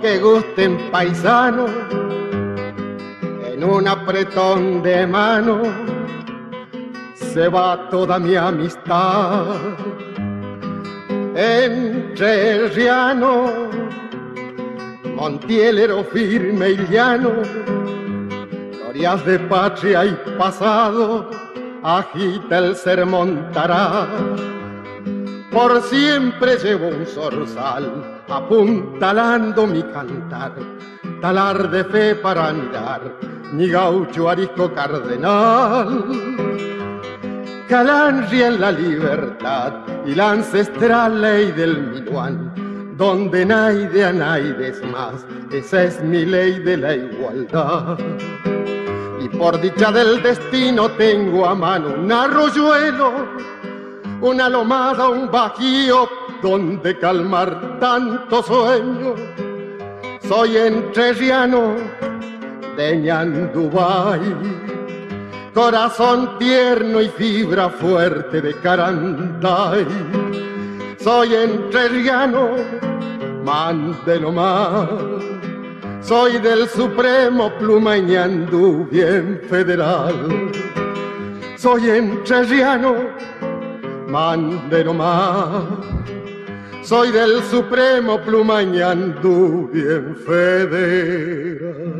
Que 0.00 0.18
gusten 0.18 0.90
paisano, 0.92 1.66
en 3.44 3.64
un 3.64 3.88
apretón 3.88 4.82
de 4.82 5.06
mano 5.06 5.62
se 7.14 7.48
va 7.48 7.88
toda 7.90 8.18
mi 8.18 8.36
amistad. 8.36 9.56
Entre 11.34 12.68
Riano, 12.68 13.68
Montielero 15.16 16.04
firme 16.04 16.70
y 16.70 16.86
llano, 16.88 17.32
glorias 18.72 19.24
de 19.26 19.38
patria 19.40 20.04
y 20.04 20.16
pasado, 20.38 21.30
agita 21.82 22.58
el 22.58 22.76
sermón 22.76 23.50
tará. 23.52 24.06
Por 25.56 25.80
siempre 25.84 26.58
llevo 26.58 26.88
un 26.88 27.06
zorzal 27.06 28.22
apuntalando 28.28 29.66
mi 29.66 29.82
cantar, 29.84 30.52
talar 31.22 31.70
de 31.70 31.82
fe 31.82 32.14
para 32.14 32.52
mirar, 32.52 33.00
mi 33.54 33.66
gaucho 33.66 34.28
arisco 34.28 34.70
cardenal. 34.74 36.04
Calanria 37.70 38.48
en 38.48 38.60
la 38.60 38.70
libertad 38.70 39.72
y 40.04 40.14
la 40.14 40.32
ancestral 40.32 41.22
ley 41.22 41.50
del 41.52 41.84
Minuán, 41.84 42.94
donde 42.98 43.46
naide 43.46 44.04
a 44.04 44.12
naide 44.12 44.74
más, 44.92 45.26
esa 45.50 45.84
es 45.84 46.02
mi 46.02 46.26
ley 46.26 46.58
de 46.58 46.76
la 46.76 46.94
igualdad. 46.94 47.96
Y 49.22 49.28
por 49.30 49.58
dicha 49.58 49.90
del 49.90 50.22
destino 50.22 50.90
tengo 50.90 51.46
a 51.46 51.54
mano 51.54 51.94
un 51.98 52.12
arroyuelo, 52.12 53.26
una 54.20 54.48
lomada, 54.48 55.08
un 55.08 55.30
bajío 55.30 56.08
donde 56.42 56.98
calmar 56.98 57.78
tanto 57.78 58.42
sueño. 58.42 59.14
Soy 60.20 60.56
entrerriano 60.56 61.76
de 62.76 62.96
Ñandubay, 62.96 64.20
corazón 65.54 66.38
tierno 66.38 67.00
y 67.00 67.08
fibra 67.08 67.68
fuerte 67.68 68.40
de 68.40 68.54
Carantay. 68.54 69.86
Soy 70.98 71.34
entrerriano, 71.34 72.50
mándelo 73.44 74.32
más. 74.32 74.88
Soy 76.00 76.38
del 76.38 76.68
Supremo 76.68 77.50
Pluma 77.58 77.96
Ñandú, 77.98 78.88
bien 78.90 79.40
federal. 79.48 80.50
Soy 81.56 81.90
entrerriano, 81.90 82.94
mándelo 84.08 84.94
más 84.94 85.64
soy 86.86 87.10
del 87.10 87.42
Supremo 87.42 88.20
Plumañandú, 88.20 89.68
bien 89.72 90.14
federal. 90.14 91.96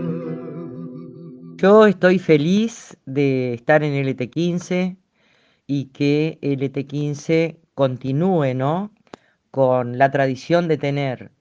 Yo 1.57 1.89
estoy 1.89 2.21
feliz 2.21 2.97
de 3.05 3.55
estar 3.55 3.83
en 3.83 3.95
LT15 3.95 4.97
y 5.67 5.87
que 5.87 6.39
LT15 6.41 7.57
continúe, 7.75 8.55
¿no? 8.55 8.93
Con 9.51 9.99
la 9.99 10.13
tradición 10.13 10.69
de 10.69 10.79
tener 10.79 11.33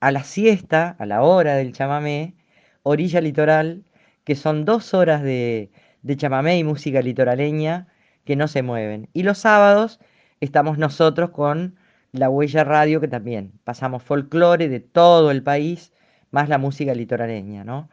a 0.00 0.10
la 0.10 0.24
siesta, 0.24 0.96
a 0.98 1.04
la 1.04 1.22
hora 1.22 1.56
del 1.56 1.74
chamamé, 1.74 2.34
orilla 2.82 3.20
litoral, 3.20 3.84
que 4.24 4.36
son 4.36 4.64
dos 4.64 4.94
horas 4.94 5.22
de, 5.22 5.70
de 6.00 6.16
chamamé 6.16 6.56
y 6.56 6.64
música 6.64 7.02
litoraleña 7.02 7.88
que 8.26 8.36
no 8.36 8.48
se 8.48 8.62
mueven. 8.62 9.08
Y 9.14 9.22
los 9.22 9.38
sábados 9.38 10.00
estamos 10.40 10.78
nosotros 10.78 11.30
con 11.30 11.76
la 12.12 12.28
huella 12.28 12.64
radio, 12.64 13.00
que 13.00 13.08
también 13.08 13.52
pasamos 13.64 14.02
folclore 14.02 14.68
de 14.68 14.80
todo 14.80 15.30
el 15.30 15.42
país, 15.42 15.92
más 16.30 16.48
la 16.48 16.58
música 16.58 16.94
litoraleña, 16.94 17.64
¿no? 17.64 17.88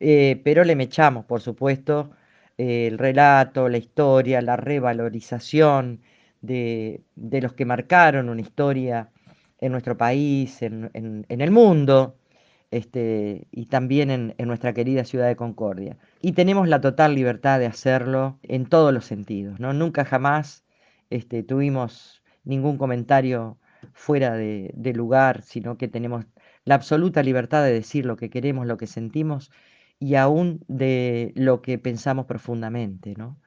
Eh, 0.00 0.40
pero 0.44 0.64
le 0.64 0.76
mechamos, 0.76 1.24
por 1.24 1.40
supuesto, 1.40 2.12
el 2.58 2.98
relato, 2.98 3.68
la 3.68 3.78
historia, 3.78 4.42
la 4.42 4.56
revalorización 4.56 6.02
de, 6.40 7.02
los 7.16 7.52
que 7.54 7.64
marcaron 7.64 8.28
una 8.28 8.40
historia 8.40 9.10
en 9.60 9.72
nuestro 9.72 9.96
país, 9.96 10.62
en, 10.62 10.90
el 11.28 11.50
mundo, 11.50 12.16
este, 12.70 13.46
y 13.50 13.66
también 13.66 14.10
en, 14.10 14.34
nuestra 14.46 14.74
querida 14.74 15.04
ciudad 15.04 15.26
de 15.26 15.36
Concordia. 15.36 15.96
Y 16.20 16.32
tenemos 16.32 16.68
la 16.68 16.80
total 16.80 17.14
libertad 17.14 17.58
de 17.58 17.66
hacerlo 17.66 18.38
en 18.42 18.66
todos 18.66 18.92
los 18.92 19.06
sentidos, 19.06 19.58
¿no? 19.60 19.72
Nunca 19.72 20.04
jamás 20.04 20.64
este, 21.10 21.42
tuvimos 21.42 22.22
ningún 22.44 22.78
comentario 22.78 23.58
fuera 23.92 24.34
de, 24.34 24.92
lugar, 24.94 25.42
sino 25.42 25.78
que 25.78 25.88
tenemos 25.88 26.26
la 26.64 26.74
absoluta 26.74 27.22
libertad 27.22 27.64
de 27.64 27.72
decir 27.72 28.04
lo 28.04 28.16
que 28.16 28.30
queremos, 28.30 28.66
lo 28.66 28.76
que 28.76 28.86
sentimos 28.86 29.50
y 29.98 30.16
aún 30.16 30.64
de 30.68 31.32
lo 31.36 31.62
que 31.62 31.78
pensamos 31.78 32.26
profundamente, 32.26 33.14
¿no? 33.16 33.38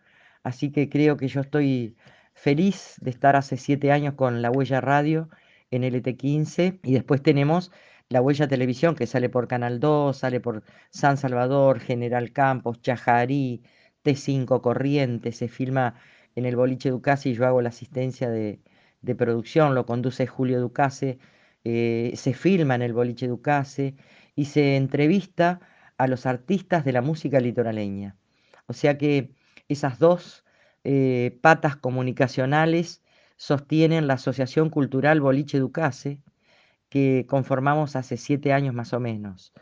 Así 0.44 0.72
que 0.72 0.90
creo 0.90 1.18
que 1.18 1.28
yo 1.28 1.42
estoy 1.42 1.96
feliz 2.34 2.96
de 3.02 3.12
estar 3.12 3.36
hace 3.36 3.58
siete 3.58 3.92
años 3.92 4.16
con 4.16 4.42
La 4.42 4.50
Huella 4.50 4.82
Radio 4.82 5.30
en 5.70 5.84
LT15 5.84 6.80
y 6.84 6.94
después 6.94 7.22
tenemos 7.22 7.72
La 8.12 8.22
Huella 8.22 8.48
Televisión 8.48 8.94
que 8.96 9.08
sale 9.08 9.30
por 9.30 9.48
Canal 9.48 9.80
2, 9.80 10.18
sale 10.18 10.42
por 10.42 10.64
San 10.90 11.16
Salvador, 11.16 11.80
General 11.80 12.34
Campos, 12.34 12.82
Chajarí, 12.82 13.64
T5 14.04 14.60
Corrientes, 14.62 15.38
se 15.38 15.48
filma 15.48 15.96
en 16.36 16.46
el 16.46 16.58
Boliche 16.58 16.90
Ducasi 16.90 17.30
y 17.30 17.34
yo 17.36 17.48
hago 17.48 17.62
la 17.62 17.70
asistencia 17.70 18.30
de, 18.30 18.60
de 19.02 19.16
producción, 19.16 19.76
lo 19.76 19.86
conduce 19.86 20.28
Julio 20.28 20.60
Ducase, 20.60 21.20
eh, 21.64 22.12
se 22.16 22.34
filma 22.34 22.76
en 22.76 22.82
el 22.82 22.92
Boliche 22.92 23.30
Ducase 23.30 23.96
y 24.36 24.46
se 24.46 24.76
entrevista 24.76 25.62
a 25.98 26.08
los 26.08 26.26
artistas 26.26 26.84
de 26.84 26.92
la 26.92 27.02
música 27.02 27.40
litoraleña. 27.40 28.18
O 28.68 28.74
sea 28.74 28.98
que 28.98 29.32
esas 29.70 30.00
dos 30.00 30.44
eh, 30.84 31.40
patas 31.42 31.78
comunicacionales 31.78 33.04
sostienen 33.38 34.08
la 34.08 34.16
Asociación 34.16 34.70
Cultural 34.70 35.22
Boliche 35.22 35.60
Ducase, 35.60 36.20
que 36.92 37.26
conformamos 37.28 37.96
hace 37.96 38.18
siete 38.18 38.54
años 38.54 38.76
más 38.76 38.94
o 38.94 39.00
menos. 39.00 39.54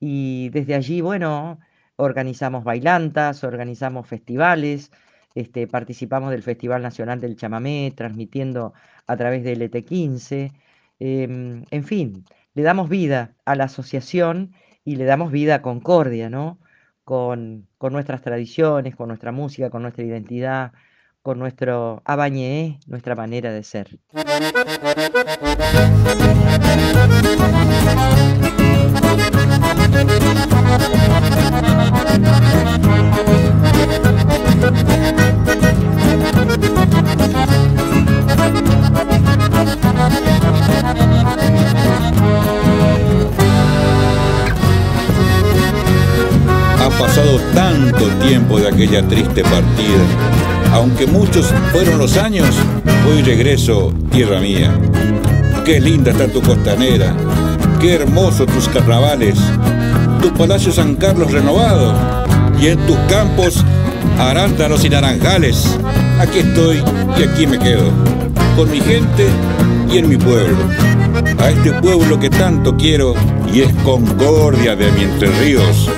Y 0.00 0.50
desde 0.50 0.74
allí, 0.76 1.00
bueno, 1.02 1.58
organizamos 1.96 2.64
bailantas, 2.64 3.44
organizamos 3.44 4.06
festivales, 4.06 4.92
este, 5.34 5.66
participamos 5.66 6.30
del 6.30 6.42
Festival 6.44 6.82
Nacional 6.82 7.20
del 7.20 7.36
Chamamé, 7.36 7.92
transmitiendo 7.96 8.74
a 9.08 9.16
través 9.16 9.42
de 9.44 9.54
LT15. 9.56 10.52
Em, 11.00 11.64
en 11.70 11.84
fin, 11.84 12.24
le 12.54 12.62
damos 12.62 12.88
vida 12.88 13.34
a 13.44 13.56
la 13.56 13.64
asociación 13.64 14.54
y 14.84 14.96
le 14.96 15.04
damos 15.04 15.32
vida 15.32 15.56
a 15.56 15.62
Concordia, 15.62 16.30
¿no? 16.30 16.60
Con, 17.04 17.68
con 17.78 17.92
nuestras 17.92 18.22
tradiciones, 18.22 18.94
con 18.96 19.08
nuestra 19.08 19.32
música, 19.32 19.70
con 19.70 19.82
nuestra 19.82 20.04
identidad, 20.04 20.72
con 21.22 21.38
nuestro 21.38 22.02
abañé, 22.04 22.78
nuestra 22.86 23.14
manera 23.16 23.52
de 23.52 23.62
ser. 23.64 23.98
Pasado 46.98 47.38
tanto 47.54 48.06
tiempo 48.26 48.58
de 48.58 48.68
aquella 48.68 49.06
triste 49.06 49.42
partida. 49.42 50.72
Aunque 50.72 51.06
muchos 51.06 51.46
fueron 51.72 51.98
los 51.98 52.16
años, 52.16 52.48
hoy 53.08 53.22
regreso, 53.22 53.92
tierra 54.10 54.40
mía. 54.40 54.72
Qué 55.64 55.80
linda 55.80 56.10
está 56.10 56.26
tu 56.26 56.42
costanera, 56.42 57.14
qué 57.80 57.94
hermoso 57.94 58.46
tus 58.46 58.68
carnavales, 58.68 59.38
tu 60.20 60.32
palacio 60.34 60.72
San 60.72 60.96
Carlos 60.96 61.30
renovado 61.30 61.94
y 62.60 62.68
en 62.68 62.78
tus 62.86 62.96
campos 63.08 63.64
arándanos 64.18 64.84
y 64.84 64.90
naranjales. 64.90 65.78
Aquí 66.18 66.40
estoy 66.40 66.82
y 67.18 67.22
aquí 67.22 67.46
me 67.46 67.58
quedo, 67.58 67.92
con 68.56 68.70
mi 68.70 68.80
gente 68.80 69.26
y 69.92 69.98
en 69.98 70.08
mi 70.08 70.16
pueblo. 70.16 70.56
A 71.38 71.50
este 71.50 71.72
pueblo 71.74 72.18
que 72.18 72.30
tanto 72.30 72.76
quiero 72.76 73.14
y 73.52 73.60
es 73.60 73.72
concordia 73.84 74.74
de 74.74 74.90
mi 74.92 75.02
Entre 75.02 75.28
Ríos. 75.40 75.88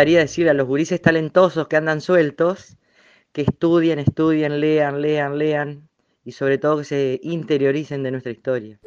Gustaría 0.00 0.20
decir 0.20 0.48
a 0.48 0.54
los 0.54 0.66
gurises 0.66 1.02
talentosos 1.02 1.68
que 1.68 1.76
andan 1.76 2.00
sueltos 2.00 2.78
que 3.32 3.42
estudien, 3.42 3.98
estudien, 3.98 4.58
lean, 4.58 5.02
lean, 5.02 5.36
lean 5.36 5.90
y 6.24 6.32
sobre 6.32 6.56
todo 6.56 6.78
que 6.78 6.84
se 6.84 7.20
interioricen 7.22 8.02
de 8.02 8.10
nuestra 8.10 8.32
historia. 8.32 8.80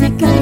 Duca 0.00 0.39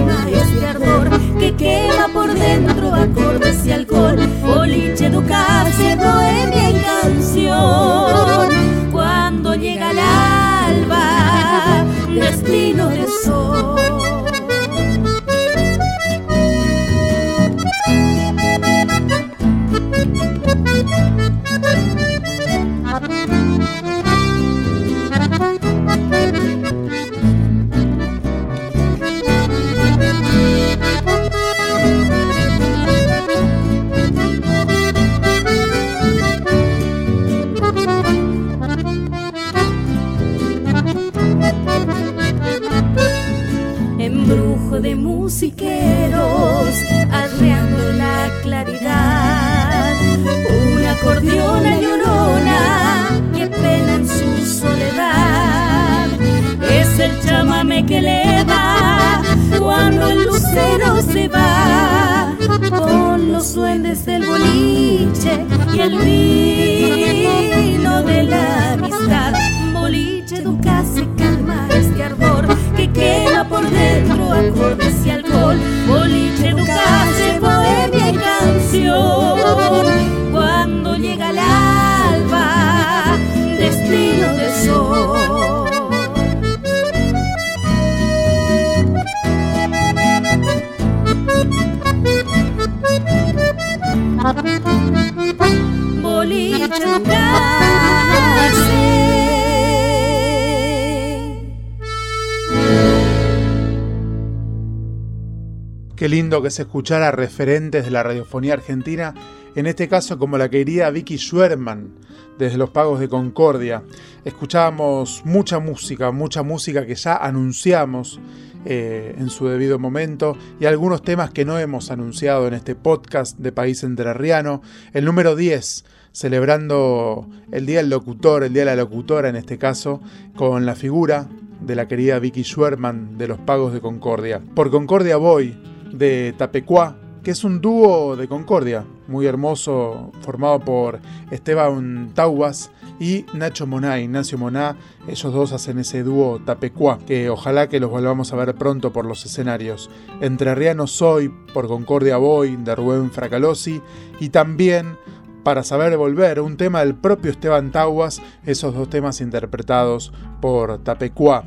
Que 106.49 106.53
se 106.53 106.63
escuchara 106.63 107.11
referentes 107.11 107.85
de 107.85 107.91
la 107.91 108.03
radiofonía 108.03 108.55
argentina, 108.55 109.13
en 109.55 109.67
este 109.67 109.87
caso 109.87 110.19
como 110.19 110.39
la 110.39 110.49
querida 110.49 110.89
Vicky 110.89 111.19
Schwerman, 111.19 111.91
desde 112.39 112.57
los 112.57 112.71
Pagos 112.71 113.01
de 113.01 113.09
Concordia. 113.11 113.83
Escuchábamos 114.25 115.21
mucha 115.27 115.59
música, 115.59 116.11
mucha 116.11 116.43
música 116.43 116.87
que 116.87 116.95
ya 116.95 117.17
anunciamos 117.17 118.19
eh, 118.65 119.15
en 119.19 119.29
su 119.29 119.47
debido 119.47 119.79
momento 119.79 120.39
y 120.59 120.65
algunos 120.65 121.03
temas 121.03 121.33
que 121.33 121.45
no 121.45 121.59
hemos 121.59 121.91
anunciado 121.91 122.49
en 122.49 122.55
este 122.55 122.75
podcast 122.75 123.37
de 123.39 123.53
País 123.53 123.83
Entrerriano. 123.83 124.63
El 124.95 125.05
número 125.05 125.37
10, 125.37 125.85
celebrando 126.13 127.29
el 127.53 127.67
Día 127.67 127.81
del 127.81 127.91
Locutor, 127.91 128.43
el 128.43 128.55
Día 128.55 128.63
de 128.63 128.71
la 128.75 128.77
Locutora 128.77 129.29
en 129.29 129.37
este 129.37 129.59
caso, 129.59 130.01
con 130.35 130.65
la 130.65 130.77
figura 130.77 131.29
de 131.61 131.75
la 131.75 131.89
querida 131.89 132.19
Vicky 132.19 132.43
Schwerman 132.43 133.19
de 133.19 133.29
los 133.29 133.39
Pagos 133.39 133.75
de 133.75 133.83
Concordia. 133.83 134.41
Por 134.55 134.71
Concordia 134.71 135.19
voy, 135.19 135.55
de 135.93 136.35
Tapecuá, 136.37 136.97
que 137.23 137.33
es 137.33 137.45
un 137.45 137.61
dúo 137.61 138.17
de 138.17 138.29
Concordia, 138.29 138.85
muy 139.07 139.27
hermoso, 139.27 140.13
formado 140.21 140.61
por 140.61 141.01
Esteban 141.31 142.13
Taubas 142.15 142.71
y 143.01 143.27
Nacho 143.35 143.67
Moná, 143.67 144.01
Ignacio 144.01 144.39
Moná, 144.39 144.77
ellos 145.07 145.33
dos 145.33 145.53
hacen 145.53 145.79
ese 145.79 146.03
dúo 146.03 146.41
Tapecuá, 146.45 146.99
que 147.07 147.31
ojalá 147.31 147.69
que 147.69 147.81
los 147.81 147.91
volvamos 147.91 148.33
a 148.33 148.37
ver 148.37 148.55
pronto 148.55 148.93
por 148.93 149.05
los 149.05 149.25
escenarios. 149.25 149.91
Entrerriano 150.21 150.87
Soy, 150.87 151.29
por 151.53 151.69
Concordia 151.69 152.17
Voy, 152.17 152.57
de 152.57 152.75
Rubén 152.75 153.11
Fracalosi, 153.11 153.81
y 154.21 154.31
también 154.31 154.97
para 155.43 155.63
saber 155.63 155.97
volver, 155.97 156.41
un 156.41 156.57
tema 156.57 156.81
del 156.81 156.95
propio 156.95 157.31
Esteban 157.31 157.73
Taubas, 157.73 158.21
esos 158.45 158.75
dos 158.75 158.91
temas 158.91 159.21
interpretados 159.21 160.13
por 160.41 160.79
Tapecuá. 160.79 161.45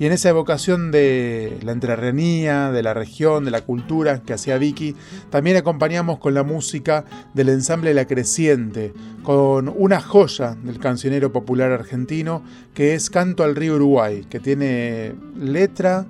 Y 0.00 0.06
en 0.06 0.12
esa 0.12 0.30
evocación 0.30 0.90
de 0.90 1.58
la 1.62 1.72
entrerrenía, 1.72 2.72
de 2.72 2.82
la 2.82 2.94
región, 2.94 3.44
de 3.44 3.50
la 3.50 3.60
cultura 3.60 4.22
que 4.22 4.32
hacía 4.32 4.56
Vicky, 4.56 4.96
también 5.28 5.58
acompañamos 5.58 6.18
con 6.18 6.32
la 6.32 6.42
música 6.42 7.04
del 7.34 7.50
ensamble 7.50 7.92
La 7.92 8.06
Creciente, 8.06 8.94
con 9.22 9.68
una 9.68 10.00
joya 10.00 10.56
del 10.64 10.78
cancionero 10.78 11.32
popular 11.32 11.70
argentino 11.70 12.42
que 12.72 12.94
es 12.94 13.10
Canto 13.10 13.44
al 13.44 13.54
Río 13.54 13.74
Uruguay, 13.74 14.24
que 14.30 14.40
tiene 14.40 15.16
letra, 15.36 16.06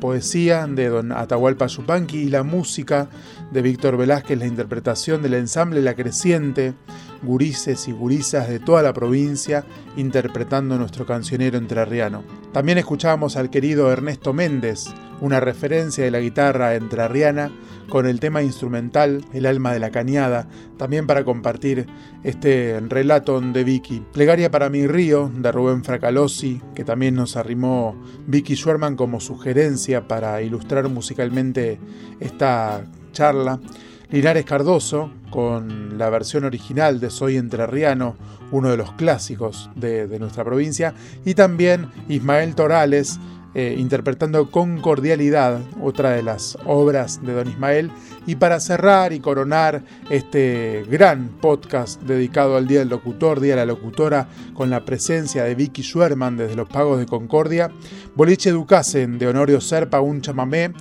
poesía 0.00 0.66
de 0.66 0.88
don 0.88 1.12
Atahualpa 1.12 1.66
Yupanqui 1.66 2.20
y 2.20 2.28
la 2.30 2.44
música 2.44 3.10
de 3.54 3.62
Víctor 3.62 3.96
Velázquez, 3.96 4.36
la 4.36 4.46
interpretación 4.46 5.22
del 5.22 5.34
ensamble 5.34 5.80
La 5.80 5.94
Creciente, 5.94 6.74
gurises 7.22 7.86
y 7.86 7.92
gurisas 7.92 8.48
de 8.48 8.58
toda 8.58 8.82
la 8.82 8.92
provincia 8.92 9.64
interpretando 9.96 10.76
nuestro 10.76 11.06
cancionero 11.06 11.56
entrerriano. 11.56 12.24
También 12.52 12.78
escuchábamos 12.78 13.36
al 13.36 13.50
querido 13.50 13.92
Ernesto 13.92 14.32
Méndez, 14.32 14.86
una 15.20 15.38
referencia 15.38 16.02
de 16.02 16.10
la 16.10 16.18
guitarra 16.18 16.74
entrerriana 16.74 17.52
con 17.88 18.06
el 18.06 18.18
tema 18.18 18.42
instrumental 18.42 19.24
El 19.32 19.46
alma 19.46 19.72
de 19.72 19.78
la 19.78 19.90
cañada, 19.90 20.48
también 20.76 21.06
para 21.06 21.24
compartir 21.24 21.86
este 22.24 22.80
relato 22.80 23.40
de 23.40 23.62
Vicky. 23.62 24.02
Plegaria 24.12 24.50
para 24.50 24.68
mi 24.68 24.88
río 24.88 25.30
de 25.32 25.52
Rubén 25.52 25.84
Fracalosi, 25.84 26.60
que 26.74 26.84
también 26.84 27.14
nos 27.14 27.36
arrimó 27.36 27.94
Vicky 28.26 28.56
Schwerman 28.56 28.96
como 28.96 29.20
sugerencia 29.20 30.08
para 30.08 30.42
ilustrar 30.42 30.88
musicalmente 30.88 31.78
esta 32.18 32.84
charla. 33.14 33.58
Linares 34.10 34.44
Cardoso, 34.44 35.10
con 35.30 35.96
la 35.98 36.10
versión 36.10 36.44
original 36.44 37.00
de 37.00 37.10
Soy 37.10 37.36
Entrerriano, 37.36 38.16
uno 38.52 38.70
de 38.70 38.76
los 38.76 38.92
clásicos 38.92 39.70
de, 39.74 40.06
nuestra 40.18 40.44
provincia, 40.44 40.94
y 41.24 41.34
también 41.34 41.88
Ismael 42.08 42.54
Torales, 42.54 43.18
eh, 43.54 43.76
interpretando 43.78 44.50
con 44.50 44.80
cordialidad, 44.80 45.60
otra 45.80 46.10
de 46.10 46.22
las 46.22 46.58
obras 46.66 47.24
de 47.24 47.32
Don 47.32 47.48
Ismael. 47.48 47.90
Y 48.26 48.36
para 48.36 48.60
cerrar 48.60 49.12
y 49.12 49.20
coronar 49.20 49.82
este 50.10 50.84
gran 50.88 51.28
podcast 51.40 52.00
dedicado 52.02 52.56
al 52.56 52.66
Día 52.66 52.80
del 52.80 52.88
Locutor, 52.88 53.40
Día 53.40 53.54
de 53.54 53.60
la 53.60 53.66
Locutora, 53.66 54.28
con 54.54 54.70
la 54.70 54.84
presencia 54.84 55.44
de 55.44 55.54
Vicky 55.54 55.82
Schwerman 55.82 56.36
desde 56.36 56.56
los 56.56 56.68
Pagos 56.68 56.98
de 56.98 57.06
Concordia, 57.06 57.70
Boliche 58.14 58.50
Ducasen 58.50 59.18
de 59.18 59.28
Honorio 59.28 59.60
Serpa, 59.60 60.00
un 60.00 60.20
chamamé 60.20 60.72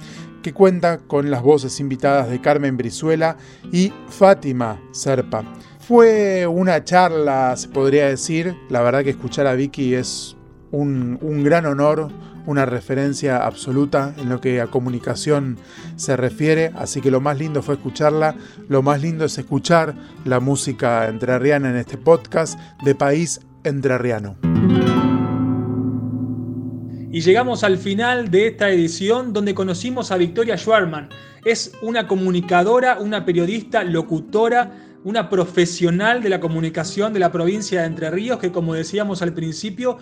que 0.43 0.53
cuenta 0.53 0.99
con 0.99 1.31
las 1.31 1.41
voces 1.41 1.79
invitadas 1.79 2.29
de 2.29 2.39
Carmen 2.39 2.77
Brizuela 2.77 3.37
y 3.71 3.91
Fátima 4.09 4.79
Serpa. 4.91 5.43
Fue 5.79 6.45
una 6.45 6.83
charla, 6.83 7.55
se 7.57 7.69
podría 7.69 8.07
decir, 8.07 8.55
la 8.69 8.81
verdad 8.81 9.03
que 9.03 9.09
escuchar 9.09 9.47
a 9.47 9.53
Vicky 9.53 9.95
es 9.95 10.37
un, 10.71 11.17
un 11.21 11.43
gran 11.43 11.65
honor, 11.65 12.11
una 12.45 12.65
referencia 12.65 13.45
absoluta 13.45 14.13
en 14.17 14.29
lo 14.29 14.39
que 14.39 14.61
a 14.61 14.67
comunicación 14.67 15.57
se 15.95 16.15
refiere, 16.15 16.71
así 16.75 17.01
que 17.01 17.11
lo 17.11 17.21
más 17.21 17.37
lindo 17.39 17.61
fue 17.61 17.75
escucharla, 17.75 18.35
lo 18.69 18.81
más 18.81 19.01
lindo 19.01 19.25
es 19.25 19.37
escuchar 19.37 19.95
la 20.25 20.39
música 20.39 21.07
entrerriana 21.07 21.69
en 21.69 21.77
este 21.77 21.97
podcast 21.97 22.59
de 22.83 22.95
País 22.95 23.39
Entrerriano. 23.63 24.52
Y 27.13 27.21
llegamos 27.21 27.63
al 27.63 27.77
final 27.77 28.31
de 28.31 28.47
esta 28.47 28.71
edición 28.71 29.33
donde 29.33 29.53
conocimos 29.53 30.09
a 30.09 30.17
Victoria 30.17 30.57
Schwarman. 30.57 31.09
Es 31.45 31.73
una 31.83 32.07
comunicadora, 32.07 32.97
una 32.97 33.23
periodista, 33.23 33.83
locutora, 33.83 34.97
una 35.03 35.29
profesional 35.29 36.23
de 36.23 36.29
la 36.29 36.39
comunicación 36.39 37.13
de 37.13 37.19
la 37.19 37.31
provincia 37.31 37.81
de 37.81 37.85
Entre 37.85 38.09
Ríos 38.09 38.39
que 38.39 38.51
como 38.51 38.73
decíamos 38.73 39.21
al 39.21 39.31
principio 39.31 39.99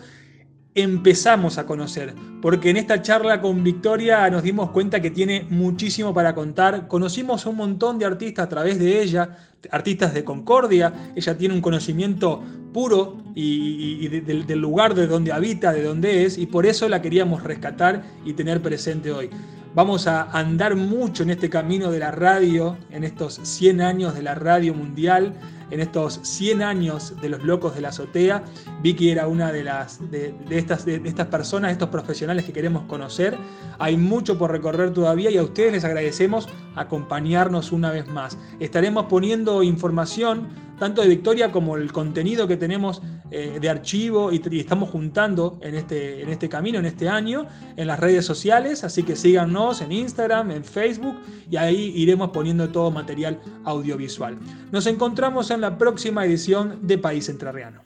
empezamos 0.73 1.57
a 1.57 1.65
conocer, 1.65 2.13
porque 2.41 2.69
en 2.69 2.77
esta 2.77 3.01
charla 3.01 3.41
con 3.41 3.63
Victoria 3.63 4.29
nos 4.29 4.43
dimos 4.43 4.71
cuenta 4.71 5.01
que 5.01 5.11
tiene 5.11 5.45
muchísimo 5.49 6.13
para 6.13 6.33
contar, 6.33 6.87
conocimos 6.87 7.45
un 7.45 7.57
montón 7.57 7.99
de 7.99 8.05
artistas 8.05 8.45
a 8.45 8.49
través 8.49 8.79
de 8.79 9.01
ella, 9.01 9.37
artistas 9.69 10.13
de 10.13 10.23
Concordia, 10.23 11.11
ella 11.15 11.37
tiene 11.37 11.53
un 11.53 11.61
conocimiento 11.61 12.41
puro 12.71 13.17
y, 13.35 14.07
del 14.07 14.59
lugar 14.59 14.95
de 14.95 15.07
donde 15.07 15.33
habita, 15.33 15.73
de 15.73 15.83
donde 15.83 16.25
es, 16.25 16.37
y 16.37 16.45
por 16.45 16.65
eso 16.65 16.87
la 16.87 17.01
queríamos 17.01 17.43
rescatar 17.43 18.03
y 18.25 18.33
tener 18.33 18.61
presente 18.61 19.11
hoy. 19.11 19.29
Vamos 19.73 20.07
a 20.07 20.23
andar 20.37 20.75
mucho 20.75 21.23
en 21.23 21.29
este 21.29 21.49
camino 21.49 21.91
de 21.91 21.99
la 21.99 22.11
radio, 22.11 22.77
en 22.89 23.03
estos 23.03 23.39
100 23.43 23.81
años 23.81 24.15
de 24.15 24.21
la 24.21 24.35
radio 24.35 24.73
mundial, 24.73 25.33
en 25.71 25.79
estos 25.79 26.19
100 26.21 26.61
años 26.61 27.15
de 27.21 27.29
los 27.29 27.43
locos 27.43 27.73
de 27.73 27.81
la 27.81 27.89
azotea. 27.89 28.43
Vicky 28.81 29.09
era 29.09 29.27
una 29.27 29.51
de, 29.51 29.63
las, 29.63 30.11
de, 30.11 30.35
estas, 30.49 30.85
de, 30.85 31.01
estas 31.05 31.27
personas, 31.27 31.71
estos 31.71 31.89
profesionales 31.89 32.45
que 32.45 32.53
queremos 32.53 32.83
conocer. 32.83 33.37
Hay 33.79 33.97
mucho 33.97 34.37
por 34.37 34.51
recorrer 34.51 34.93
todavía 34.93 35.31
y 35.31 35.37
a 35.37 35.43
ustedes 35.43 35.71
les 35.71 35.83
agradecemos 35.83 36.47
acompañarnos 36.75 37.71
una 37.71 37.91
vez 37.91 38.07
más. 38.07 38.37
Estaremos 38.59 39.05
poniendo 39.05 39.63
información 39.63 40.49
tanto 40.81 41.03
de 41.03 41.09
Victoria 41.09 41.51
como 41.51 41.77
el 41.77 41.91
contenido 41.91 42.47
que 42.47 42.57
tenemos 42.57 43.03
eh, 43.29 43.59
de 43.61 43.69
archivo 43.69 44.31
y, 44.31 44.41
estamos 44.57 44.89
juntando 44.89 45.59
en 45.61 45.75
este, 45.75 46.23
en 46.23 46.29
este 46.29 46.49
camino, 46.49 46.79
en 46.79 46.87
este 46.87 47.07
año, 47.07 47.45
en 47.77 47.85
las 47.85 47.99
redes 47.99 48.25
sociales, 48.25 48.83
así 48.83 49.03
que 49.03 49.15
síganos 49.15 49.81
en 49.81 49.91
Instagram, 49.91 50.49
en 50.49 50.63
Facebook 50.63 51.19
y 51.51 51.57
ahí 51.57 51.93
iremos 51.95 52.31
poniendo 52.31 52.67
todo 52.69 52.89
material 52.89 53.39
audiovisual. 53.63 54.39
Nos 54.71 54.87
encontramos 54.87 55.51
la 55.61 55.77
próxima 55.77 56.25
edición 56.25 56.79
de 56.81 56.97
País 56.97 57.29
Entrerriano. 57.29 57.83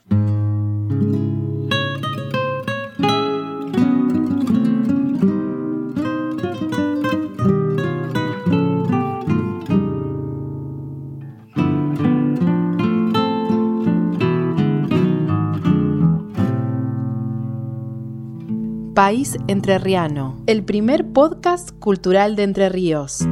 País 18.94 19.36
Entrerriano, 19.46 20.42
el 20.46 20.64
primer 20.64 21.12
podcast 21.12 21.72
cultural 21.78 22.34
de 22.36 22.44
Entre 22.44 22.70
Ríos. 22.70 23.28